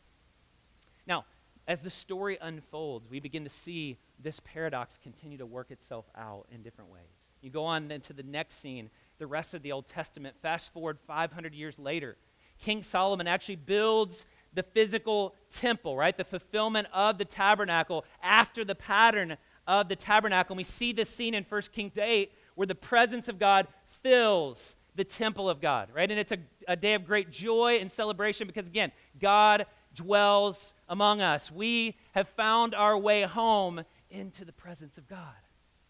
[1.08, 1.25] Now,
[1.67, 6.45] as the story unfolds, we begin to see this paradox continue to work itself out
[6.51, 7.01] in different ways.
[7.41, 10.73] You go on then to the next scene, the rest of the Old Testament, fast
[10.73, 12.17] forward 500 years later.
[12.60, 16.15] King Solomon actually builds the physical temple, right?
[16.15, 19.38] The fulfillment of the tabernacle after the pattern
[19.68, 20.54] of the tabernacle.
[20.54, 23.68] And we see this scene in 1 Kings 8 where the presence of God
[24.02, 26.10] fills the temple of God, right?
[26.10, 26.38] And it's a,
[26.68, 31.52] a day of great joy and celebration because, again, God dwells among us.
[31.52, 35.36] We have found our way home into the presence of God,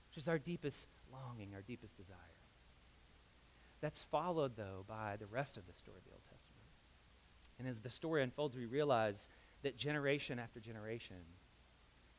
[0.09, 2.17] which is our deepest longing, our deepest desire.
[3.81, 6.34] That's followed, though, by the rest of the story of the Old Testament.
[7.59, 9.27] And as the story unfolds, we realize
[9.63, 11.17] that generation after generation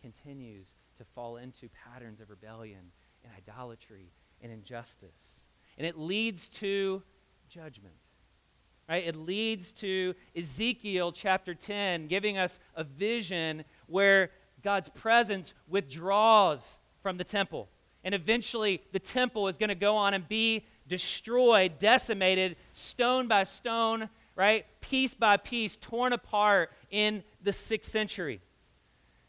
[0.01, 2.93] continues to fall into patterns of rebellion
[3.25, 5.41] and idolatry and injustice.
[5.79, 7.03] And it leads to
[7.49, 7.95] judgment.
[8.89, 9.07] Right?
[9.07, 14.31] It leads to Ezekiel chapter 10 giving us a vision where
[14.63, 17.69] God's presence withdraws from the temple.
[18.05, 23.43] And eventually, the temple is going to go on and be destroyed, decimated, stone by
[23.43, 24.67] stone, right?
[24.81, 28.41] Piece by piece, torn apart in the sixth century.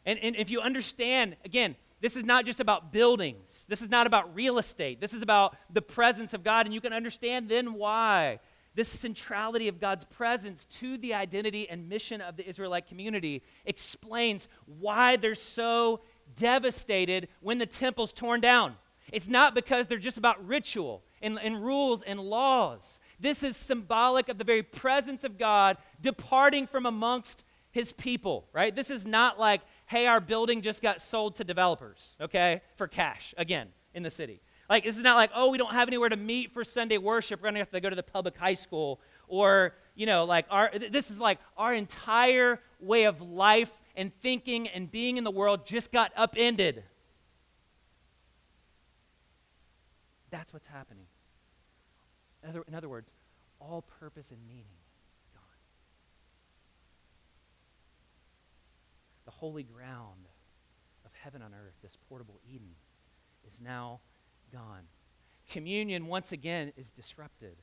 [0.06, 3.64] And, and if you understand, again, this is not just about buildings.
[3.68, 5.00] This is not about real estate.
[5.00, 6.66] This is about the presence of God.
[6.66, 8.38] And you can understand then why
[8.74, 14.46] this centrality of God's presence to the identity and mission of the Israelite community explains
[14.66, 16.02] why they're so
[16.36, 18.76] devastated when the temple's torn down.
[19.12, 23.00] It's not because they're just about ritual and, and rules and laws.
[23.20, 28.74] This is symbolic of the very presence of God departing from amongst his people, right?
[28.74, 33.34] This is not like, hey, our building just got sold to developers, okay, for cash,
[33.36, 34.40] again, in the city.
[34.68, 37.40] Like, this is not like, oh, we don't have anywhere to meet for Sunday worship.
[37.40, 39.00] We're going to have to go to the public high school.
[39.26, 44.68] Or, you know, like, our, this is like our entire way of life and thinking
[44.68, 46.84] and being in the world just got upended.
[50.30, 51.06] That's what's happening.
[52.42, 53.12] In other, in other words,
[53.60, 55.42] all purpose and meaning is gone.
[59.24, 60.28] The holy ground
[61.04, 62.70] of heaven on earth, this portable Eden,
[63.46, 64.00] is now
[64.52, 64.82] gone.
[65.50, 67.56] Communion, once again, is disrupted.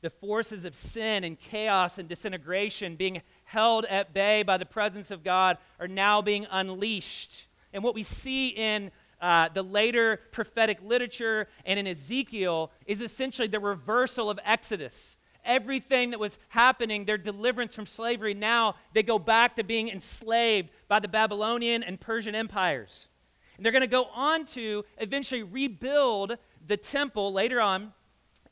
[0.00, 5.10] The forces of sin and chaos and disintegration being held at bay by the presence
[5.10, 7.46] of God are now being unleashed.
[7.72, 13.48] And what we see in uh, the later prophetic literature and in Ezekiel is essentially
[13.48, 15.16] the reversal of Exodus.
[15.44, 20.70] Everything that was happening, their deliverance from slavery, now they go back to being enslaved
[20.88, 23.08] by the Babylonian and Persian empires.
[23.56, 27.92] And they're going to go on to eventually rebuild the temple later on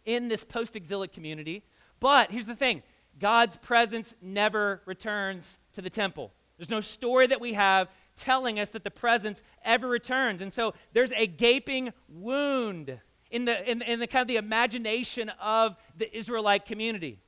[0.04, 1.62] in this post exilic community.
[2.00, 2.82] But here's the thing
[3.18, 6.32] God's presence never returns to the temple.
[6.56, 10.40] There's no story that we have telling us that the presence ever returns.
[10.40, 12.98] And so there's a gaping wound
[13.30, 17.20] in the, in, in the kind of the imagination of the Israelite community.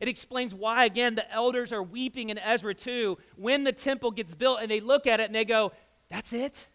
[0.00, 4.34] It explains why, again, the elders are weeping in Ezra 2 when the temple gets
[4.34, 5.72] built and they look at it and they go,
[6.10, 6.68] That's it?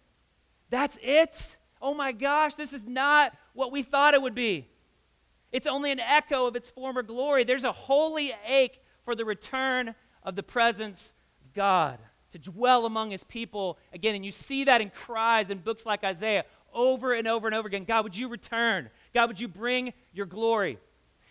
[0.69, 1.57] That's it?
[1.81, 4.67] Oh my gosh, this is not what we thought it would be.
[5.51, 7.43] It's only an echo of its former glory.
[7.43, 11.99] There's a holy ache for the return of the presence of God
[12.31, 14.15] to dwell among his people again.
[14.15, 17.67] And you see that in cries in books like Isaiah over and over and over
[17.67, 18.89] again God, would you return?
[19.13, 20.79] God, would you bring your glory?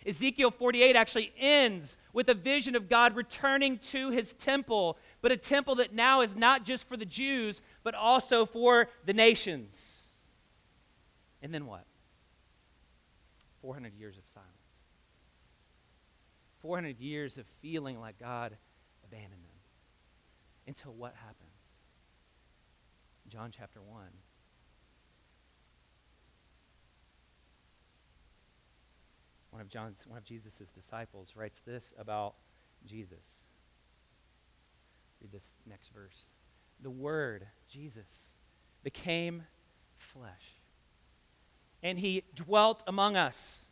[0.05, 5.37] Ezekiel 48 actually ends with a vision of God returning to his temple, but a
[5.37, 10.07] temple that now is not just for the Jews, but also for the nations.
[11.41, 11.85] And then what?
[13.61, 14.49] 400 years of silence.
[16.61, 18.57] 400 years of feeling like God
[19.03, 19.40] abandoned.
[20.71, 21.51] Until what happens?
[23.27, 24.03] John chapter 1.
[29.49, 32.35] One of John's one of Jesus' disciples writes this about
[32.85, 33.43] Jesus.
[35.19, 36.27] Read this next verse.
[36.81, 38.29] The word, Jesus,
[38.81, 39.43] became
[39.97, 40.61] flesh.
[41.83, 43.65] And he dwelt among us.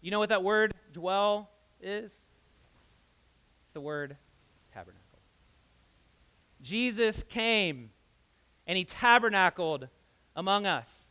[0.00, 1.50] You know what that word dwell
[1.82, 2.12] is?
[3.64, 4.16] It's the word
[4.72, 5.07] tabernacle.
[6.62, 7.90] Jesus came
[8.66, 9.88] and he tabernacled
[10.34, 11.04] among us.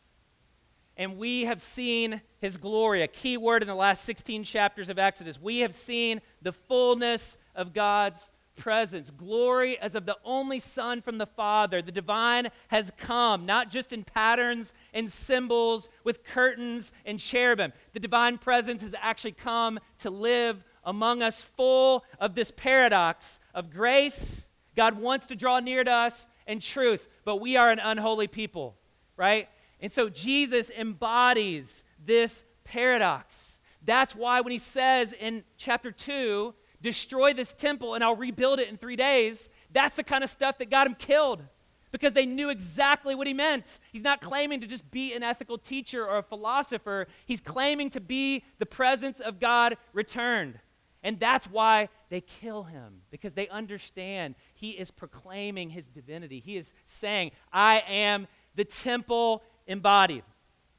[0.96, 4.98] And we have seen his glory, a key word in the last 16 chapters of
[4.98, 5.40] Exodus.
[5.40, 11.18] We have seen the fullness of God's presence, glory as of the only Son from
[11.18, 11.80] the Father.
[11.80, 17.72] The divine has come, not just in patterns and symbols with curtains and cherubim.
[17.92, 23.70] The divine presence has actually come to live among us, full of this paradox of
[23.70, 24.47] grace
[24.78, 28.76] God wants to draw near to us in truth, but we are an unholy people,
[29.16, 29.48] right?
[29.80, 33.58] And so Jesus embodies this paradox.
[33.84, 38.68] That's why when he says in chapter 2, destroy this temple and I'll rebuild it
[38.68, 41.42] in three days, that's the kind of stuff that got him killed
[41.90, 43.80] because they knew exactly what he meant.
[43.90, 48.00] He's not claiming to just be an ethical teacher or a philosopher, he's claiming to
[48.00, 50.60] be the presence of God returned.
[51.08, 56.38] And that's why they kill him, because they understand he is proclaiming his divinity.
[56.38, 60.22] He is saying, I am the temple embodied.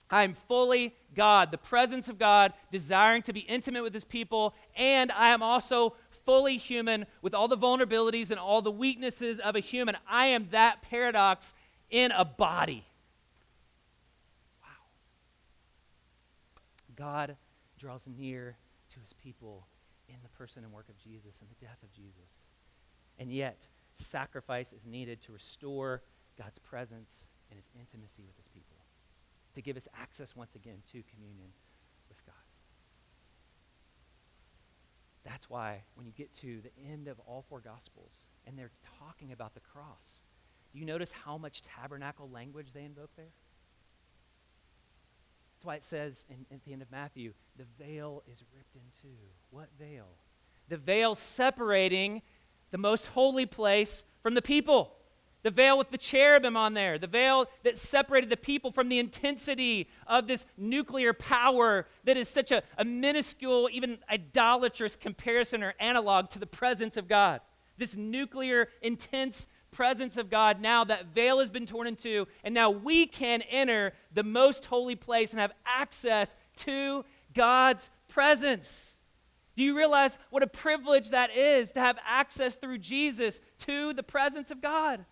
[0.07, 4.53] I am fully God, the presence of God, desiring to be intimate with his people,
[4.75, 9.55] and I am also fully human with all the vulnerabilities and all the weaknesses of
[9.55, 9.97] a human.
[10.07, 11.55] I am that paradox
[11.89, 12.85] in a body.
[14.61, 14.67] Wow.
[16.95, 17.35] God
[17.79, 18.57] draws near
[18.93, 19.65] to his people
[20.09, 22.29] in the person and work of Jesus and the death of Jesus.
[23.17, 23.67] And yet,
[23.99, 26.01] sacrifice is needed to restore
[26.37, 28.77] God's presence and his intimacy with his people,
[29.55, 31.49] to give us access once again to communion
[32.07, 32.35] with God.
[35.25, 38.13] That's why when you get to the end of all four Gospels
[38.47, 40.23] and they're talking about the cross,
[40.71, 43.33] do you notice how much tabernacle language they invoke there?
[45.59, 48.81] That's why it says in, at the end of Matthew, the veil is ripped in
[49.01, 49.17] two.
[49.49, 50.05] What veil?
[50.69, 52.21] The veil separating
[52.71, 54.93] the most holy place from the people.
[55.43, 58.99] The veil with the cherubim on there, the veil that separated the people from the
[58.99, 65.73] intensity of this nuclear power that is such a, a minuscule, even idolatrous comparison or
[65.77, 67.41] analog to the presence of God.
[67.77, 69.45] This nuclear, intense
[69.79, 73.41] presence of God, now that veil has been torn in two, and now we can
[73.43, 78.97] enter the most holy place and have access to God's presence.
[79.55, 84.03] Do you realize what a privilege that is to have access through Jesus to the
[84.03, 85.05] presence of God?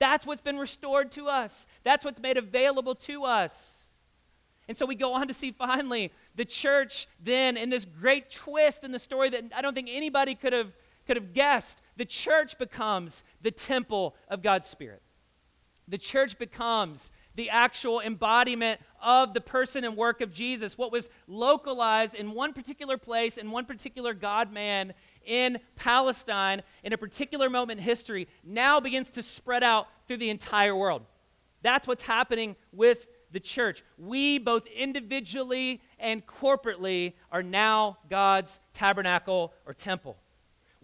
[0.00, 1.64] That's what's been restored to us.
[1.84, 3.84] That's what's made available to us.
[4.66, 8.82] And so we go on to see finally the church then in this great twist
[8.82, 10.72] in the story that I don't think anybody could have
[11.06, 11.80] could have guessed.
[11.96, 15.02] The church becomes the temple of God's spirit.
[15.88, 20.76] The church becomes the actual embodiment of the person and work of Jesus.
[20.76, 24.94] What was localized in one particular place, in one particular God man
[25.24, 30.30] in Palestine in a particular moment in history now begins to spread out through the
[30.30, 31.02] entire world.
[31.62, 33.84] That's what's happening with the church.
[33.98, 40.16] We, both individually and corporately, are now God's tabernacle or temple.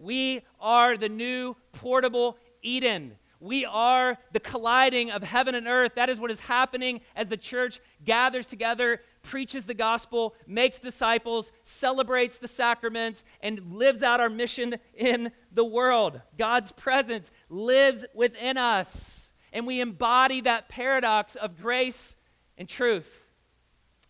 [0.03, 3.13] We are the new portable Eden.
[3.39, 5.93] We are the colliding of heaven and earth.
[5.95, 11.53] That is what is happening as the church gathers together, preaches the gospel, makes disciples,
[11.63, 16.19] celebrates the sacraments, and lives out our mission in the world.
[16.37, 22.17] God's presence lives within us, and we embody that paradox of grace
[22.57, 23.21] and truth.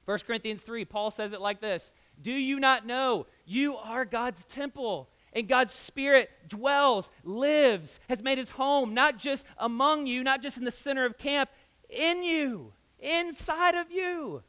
[0.05, 4.43] 1 Corinthians 3, Paul says it like this Do you not know you are God's
[4.45, 5.09] temple?
[5.33, 10.57] And God's Spirit dwells, lives, has made his home, not just among you, not just
[10.57, 11.49] in the center of camp,
[11.89, 14.43] in you, inside of you.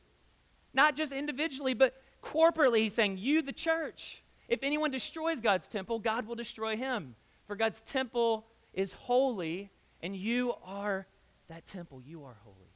[0.72, 4.22] Not just individually, but corporately, he's saying, You, the church.
[4.48, 7.14] If anyone destroys God's temple, God will destroy him.
[7.46, 9.70] For God's temple is holy,
[10.02, 11.06] and you are
[11.48, 12.02] that temple.
[12.04, 12.72] You are holy.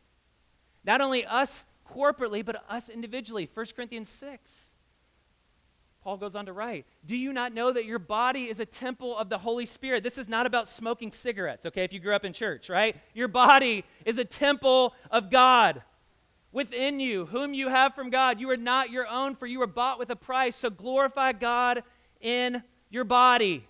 [0.84, 3.50] Not only us corporately, but us individually.
[3.52, 4.70] 1 Corinthians 6.
[6.08, 9.14] Paul goes on to write, Do you not know that your body is a temple
[9.14, 10.02] of the Holy Spirit?
[10.02, 12.96] This is not about smoking cigarettes, okay, if you grew up in church, right?
[13.12, 15.82] Your body is a temple of God
[16.50, 18.40] within you, whom you have from God.
[18.40, 20.56] You are not your own, for you were bought with a price.
[20.56, 21.82] So glorify God
[22.22, 23.68] in your body.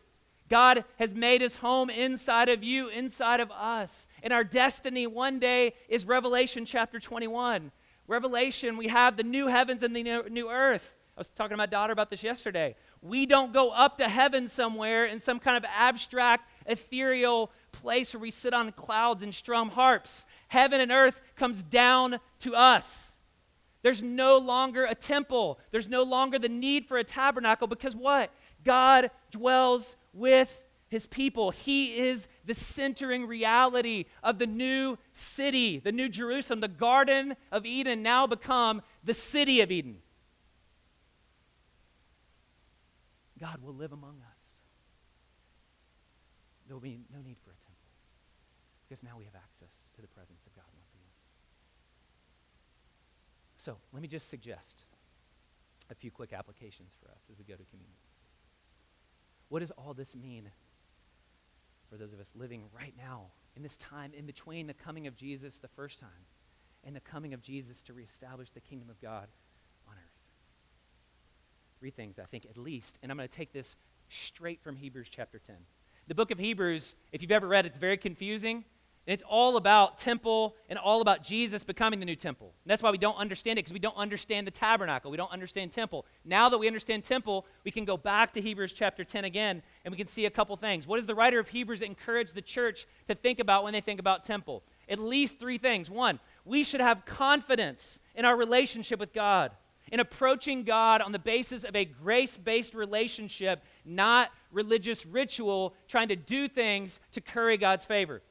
[0.48, 4.06] God has made his home inside of you, inside of us.
[4.22, 7.72] And our destiny one day is Revelation chapter 21.
[8.06, 10.94] Revelation, we have the new heavens and the new earth.
[11.18, 12.76] I was talking to my daughter about this yesterday.
[13.02, 18.20] We don't go up to heaven somewhere in some kind of abstract, ethereal place where
[18.20, 20.26] we sit on clouds and strum harps.
[20.46, 23.10] Heaven and earth comes down to us.
[23.82, 25.58] There's no longer a temple.
[25.72, 28.32] There's no longer the need for a tabernacle because what?
[28.62, 31.50] God dwells with his people.
[31.50, 36.60] He is the centering reality of the new city, the new Jerusalem.
[36.60, 39.98] The Garden of Eden now become the city of Eden.
[43.38, 44.42] God will live among us.
[46.66, 47.88] There will be no need for a temple
[48.86, 51.12] because now we have access to the presence of God once again.
[53.56, 54.84] So let me just suggest
[55.90, 57.96] a few quick applications for us as we go to communion.
[59.48, 60.50] What does all this mean
[61.88, 63.26] for those of us living right now
[63.56, 66.26] in this time in between the coming of Jesus the first time
[66.84, 69.28] and the coming of Jesus to reestablish the kingdom of God
[71.78, 72.98] Three things, I think, at least.
[73.02, 73.76] And I'm going to take this
[74.08, 75.56] straight from Hebrews chapter 10.
[76.08, 78.64] The book of Hebrews, if you've ever read it, it's very confusing.
[79.06, 82.52] And it's all about temple and all about Jesus becoming the new temple.
[82.64, 85.10] And that's why we don't understand it, because we don't understand the tabernacle.
[85.10, 86.04] We don't understand temple.
[86.24, 89.92] Now that we understand temple, we can go back to Hebrews chapter 10 again, and
[89.92, 90.86] we can see a couple things.
[90.86, 94.00] What does the writer of Hebrews encourage the church to think about when they think
[94.00, 94.62] about temple?
[94.90, 95.88] At least three things.
[95.88, 99.52] One, we should have confidence in our relationship with God
[99.90, 106.08] in approaching God on the basis of a grace based relationship, not religious ritual, trying
[106.08, 108.22] to do things to curry God's favor.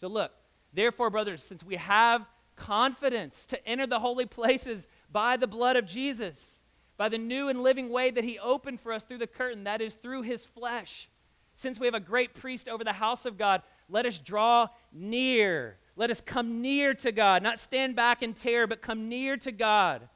[0.00, 0.32] So, look,
[0.72, 2.26] therefore, brothers, since we have
[2.56, 6.60] confidence to enter the holy places by the blood of Jesus,
[6.96, 9.80] by the new and living way that he opened for us through the curtain, that
[9.80, 11.08] is through his flesh.
[11.56, 15.78] Since we have a great priest over the house of God, let us draw near.
[15.96, 19.52] Let us come near to God, not stand back in terror, but come near to
[19.52, 20.08] God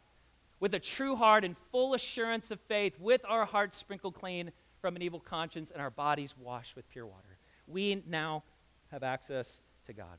[0.61, 4.97] with a true heart and full assurance of faith, with our hearts sprinkled clean from
[4.97, 7.39] an evil conscience and our bodies washed with pure water.
[7.67, 8.45] We now
[8.91, 10.19] have access to God.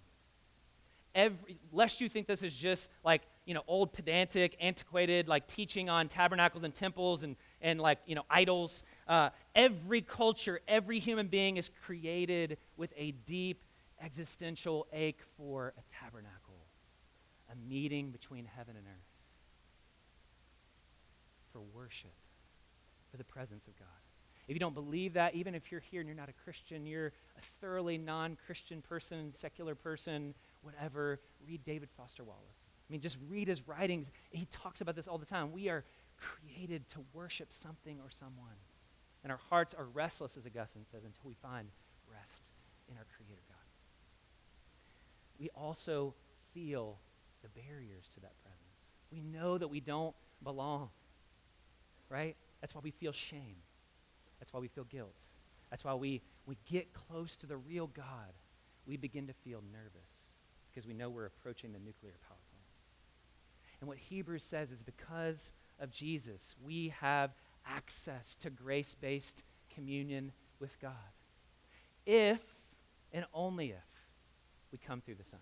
[1.16, 5.90] Every, lest you think this is just like you know old pedantic antiquated like teaching
[5.90, 11.28] on tabernacles and temples and and like you know idols uh, every culture every human
[11.28, 13.64] being is created with a deep
[14.00, 16.68] existential ache for a tabernacle
[17.52, 19.09] a meeting between heaven and earth
[21.60, 22.14] for worship
[23.12, 23.88] for the presence of god
[24.50, 27.14] if you don't believe that, even if you're here and you're not a Christian, you're
[27.38, 30.34] a thoroughly non Christian person, secular person,
[30.64, 32.58] whatever, read David Foster Wallace.
[32.90, 34.10] I mean, just read his writings.
[34.32, 35.52] He talks about this all the time.
[35.52, 35.86] We are
[36.18, 38.58] created to worship something or someone.
[39.24, 41.68] And our hearts are restless, as Augustine says, until we find
[42.12, 42.50] rest
[42.90, 43.58] in our Creator God.
[45.40, 46.16] We also
[46.56, 46.98] feel
[47.44, 48.64] the barriers to that presence.
[49.12, 50.90] We know that we don't belong,
[52.10, 52.36] right?
[52.62, 53.58] That's why we feel shame.
[54.40, 55.16] That's why we feel guilt.
[55.70, 58.34] That's why we, we get close to the real God.
[58.86, 60.32] We begin to feel nervous
[60.70, 62.66] because we know we're approaching the nuclear power plant.
[63.82, 67.32] And what Hebrews says is because of Jesus, we have
[67.66, 69.44] access to grace based
[69.74, 70.92] communion with God.
[72.06, 72.42] If
[73.14, 73.78] and only if
[74.72, 75.40] we come through the Son.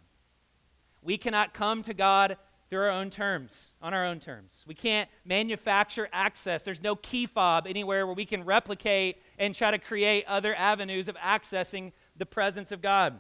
[1.01, 2.37] We cannot come to God
[2.69, 4.63] through our own terms, on our own terms.
[4.67, 6.63] We can't manufacture access.
[6.63, 11.07] There's no key fob anywhere where we can replicate and try to create other avenues
[11.07, 13.19] of accessing the presence of God.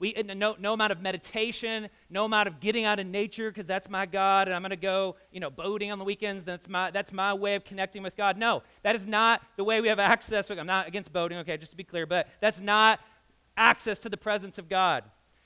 [0.00, 3.88] We, no, no amount of meditation, no amount of getting out in nature because that's
[3.88, 6.44] my God and I'm going to go, you know, boating on the weekends.
[6.44, 8.36] That's my, that's my way of connecting with God.
[8.36, 10.50] No, that is not the way we have access.
[10.50, 13.00] I'm not against boating, okay, just to be clear, but that's not
[13.56, 15.02] access to the presence of God.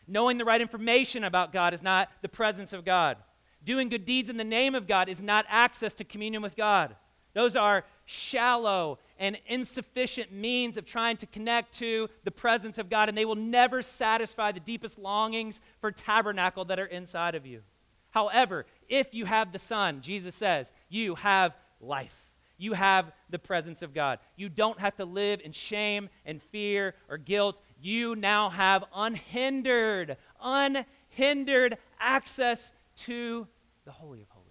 [0.07, 3.17] Knowing the right information about God is not the presence of God.
[3.65, 6.97] Doing good deeds in the name of God is not access to communion with God.
[7.35, 13.09] Those are shallow and insufficient means of trying to connect to the presence of God,
[13.09, 17.63] and they will never satisfy the deepest longings for tabernacle that are inside of you.
[18.11, 22.31] However, if you have the Son, Jesus says, you have life.
[22.59, 24.19] You have the presence of God.
[24.37, 27.61] You don't have to live in shame and fear or guilt.
[27.81, 33.47] You now have unhindered, unhindered access to
[33.85, 34.49] the Holy of Holies.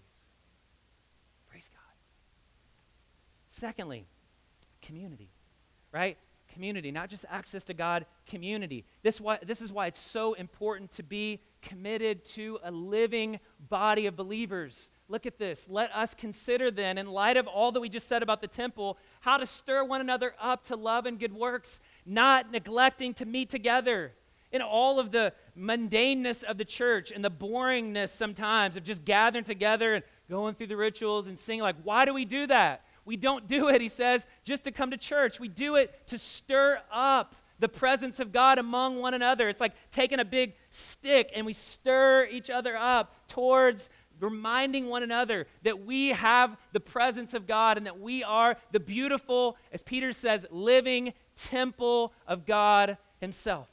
[1.49, 1.79] Praise God.
[3.47, 4.05] Secondly,
[4.81, 5.29] community,
[5.91, 6.17] right?
[6.53, 8.85] Community, not just access to God, community.
[9.03, 13.39] This, why, this is why it's so important to be committed to a living
[13.69, 14.89] body of believers.
[15.07, 15.67] Look at this.
[15.69, 18.97] Let us consider then, in light of all that we just said about the temple,
[19.21, 23.49] how to stir one another up to love and good works, not neglecting to meet
[23.49, 24.13] together
[24.51, 29.43] in all of the mundaneness of the church and the boringness sometimes of just gathering
[29.43, 32.83] together and going through the rituals and singing, like, why do we do that?
[33.05, 35.39] We don't do it, he says, just to come to church.
[35.39, 39.47] We do it to stir up the presence of God among one another.
[39.47, 43.89] It's like taking a big stick and we stir each other up towards
[44.19, 48.79] reminding one another that we have the presence of God and that we are the
[48.79, 53.67] beautiful, as Peter says, living temple of God Himself.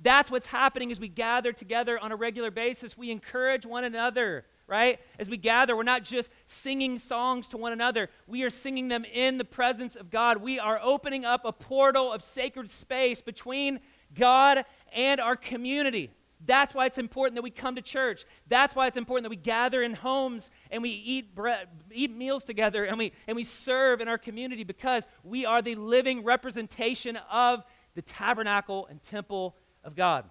[0.00, 2.98] That's what's happening as we gather together on a regular basis.
[2.98, 5.00] We encourage one another, right?
[5.18, 9.04] As we gather, we're not just singing songs to one another, we are singing them
[9.04, 10.38] in the presence of God.
[10.38, 13.80] We are opening up a portal of sacred space between
[14.14, 16.10] God and our community.
[16.44, 18.24] That's why it's important that we come to church.
[18.48, 22.44] That's why it's important that we gather in homes and we eat bread, eat meals
[22.44, 27.16] together and we and we serve in our community because we are the living representation
[27.30, 30.24] of the tabernacle and temple of God.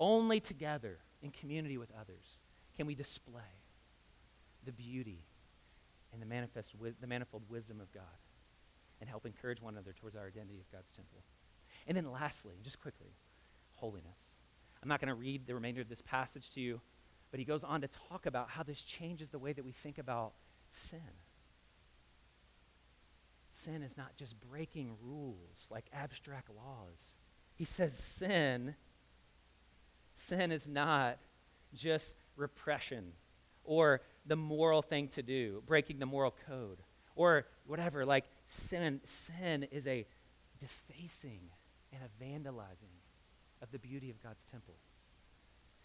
[0.00, 2.38] Only together in community with others
[2.76, 3.62] can we display
[4.64, 5.24] the beauty
[6.12, 8.02] and the, manifest, the manifold wisdom of God
[9.00, 11.22] and help encourage one another towards our identity as God's temple.
[11.86, 13.14] And then, lastly, just quickly,
[13.74, 14.18] holiness.
[14.82, 16.80] I'm not going to read the remainder of this passage to you,
[17.30, 19.98] but he goes on to talk about how this changes the way that we think
[19.98, 20.32] about
[20.70, 21.00] sin.
[23.52, 27.14] Sin is not just breaking rules like abstract laws.
[27.56, 28.76] He says sin
[30.16, 31.18] sin is not
[31.74, 33.12] just repression
[33.64, 36.78] or the moral thing to do, breaking the moral code
[37.14, 38.04] or whatever.
[38.04, 40.06] Like sin sin is a
[40.58, 41.40] defacing
[41.92, 42.96] and a vandalizing
[43.62, 44.74] of the beauty of God's temple.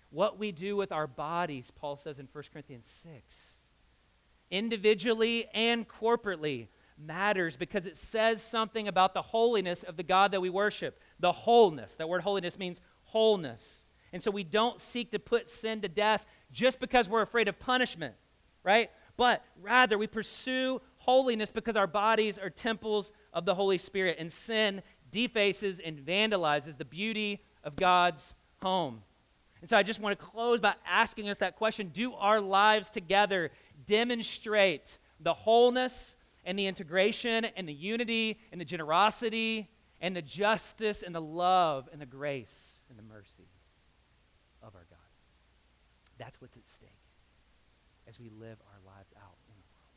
[0.10, 3.56] what we do with our bodies, Paul says in 1 Corinthians 6,
[4.50, 6.68] individually and corporately,
[7.06, 11.00] matters because it says something about the holiness of the God that we worship.
[11.20, 11.94] The wholeness.
[11.96, 13.86] That word holiness means wholeness.
[14.14, 17.60] And so we don't seek to put sin to death just because we're afraid of
[17.60, 18.16] punishment,
[18.64, 18.90] right?
[19.18, 24.32] But rather we pursue holiness because our bodies are temples of the Holy Spirit, and
[24.32, 24.82] sin
[25.12, 29.02] defaces and vandalizes the beauty of God's home.
[29.62, 32.90] And so I just want to close by asking us that question Do our lives
[32.90, 33.52] together
[33.86, 39.70] demonstrate the wholeness and the integration and the unity and the generosity
[40.00, 43.50] and the justice and the love and the grace and the mercy
[44.62, 44.98] of our God?
[46.18, 46.90] That's what's at stake
[48.08, 49.92] as we live our lives out in the world.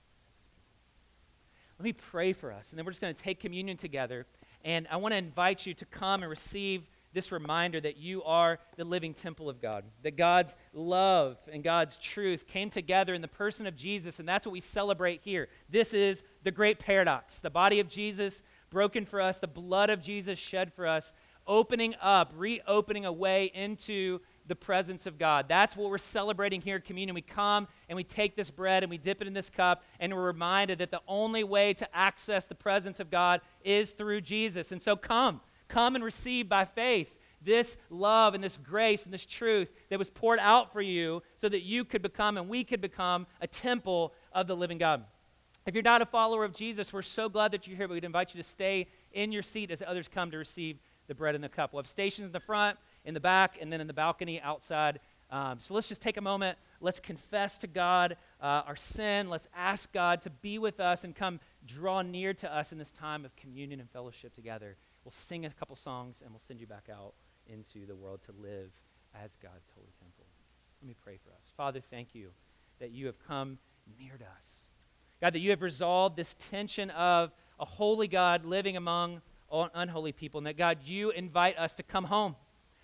[1.78, 4.26] Let me pray for us, and then we're just going to take communion together.
[4.64, 8.59] And I want to invite you to come and receive this reminder that you are
[8.77, 13.29] the living temple of God, that God's love and God's truth came together in the
[13.29, 15.49] person of Jesus, and that's what we celebrate here.
[15.71, 20.03] This is the great paradox the body of Jesus broken for us, the blood of
[20.03, 21.12] Jesus shed for us,
[21.47, 25.47] opening up, reopening a way into the presence of God.
[25.49, 27.15] That's what we're celebrating here at communion.
[27.15, 30.12] We come and we take this bread and we dip it in this cup, and
[30.12, 34.73] we're reminded that the only way to access the presence of God is through Jesus.
[34.73, 35.41] And so come.
[35.75, 37.12] Come and receive by faith
[37.43, 41.49] this love and this grace and this truth that was poured out for you so
[41.49, 45.03] that you could become and we could become a temple of the living God.
[45.66, 48.05] If you're not a follower of Jesus, we're so glad that you're here, but we'd
[48.05, 51.43] invite you to stay in your seat as others come to receive the bread and
[51.43, 51.72] the cup.
[51.72, 55.01] We'll have stations in the front, in the back, and then in the balcony outside.
[55.29, 56.57] Um, so let's just take a moment.
[56.81, 59.29] Let's confess to God uh, our sin.
[59.29, 62.93] Let's ask God to be with us and come draw near to us in this
[62.93, 64.77] time of communion and fellowship together.
[65.05, 67.15] We'll sing a couple songs and we'll send you back out
[67.47, 68.71] into the world to live
[69.15, 70.25] as God's holy temple.
[70.81, 71.53] Let me pray for us.
[71.57, 72.31] Father, thank you
[72.81, 73.59] that you have come
[73.99, 74.65] near to us.
[75.21, 79.21] God, that you have resolved this tension of a holy God living among
[79.53, 82.35] unholy people, and that God, you invite us to come home,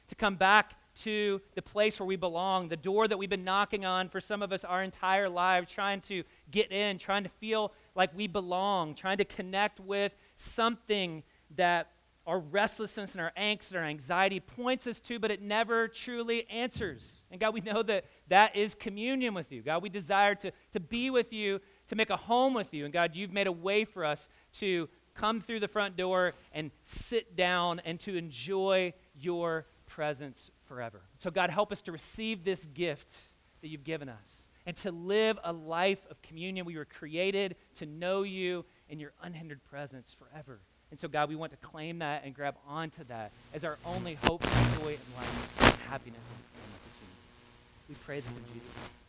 [0.07, 3.85] to come back to the place where we belong, the door that we've been knocking
[3.85, 7.73] on for some of us our entire lives, trying to get in, trying to feel
[7.95, 11.23] like we belong, trying to connect with something
[11.57, 11.89] that
[12.27, 16.49] our restlessness and our angst and our anxiety points us to, but it never truly
[16.49, 17.25] answers.
[17.31, 19.63] And God, we know that that is communion with you.
[19.63, 22.85] God, we desire to, to be with you, to make a home with you.
[22.85, 26.71] And God, you've made a way for us to come through the front door and
[26.85, 31.03] sit down and to enjoy your presence forever.
[31.19, 33.17] So, God, help us to receive this gift
[33.61, 36.65] that you've given us and to live a life of communion.
[36.65, 40.61] We were created to know you in your unhindered presence forever.
[40.91, 44.19] And so, God, we want to claim that and grab onto that as our only
[44.25, 46.21] hope joy and life and happiness
[47.89, 49.00] We pray this in Jesus' name.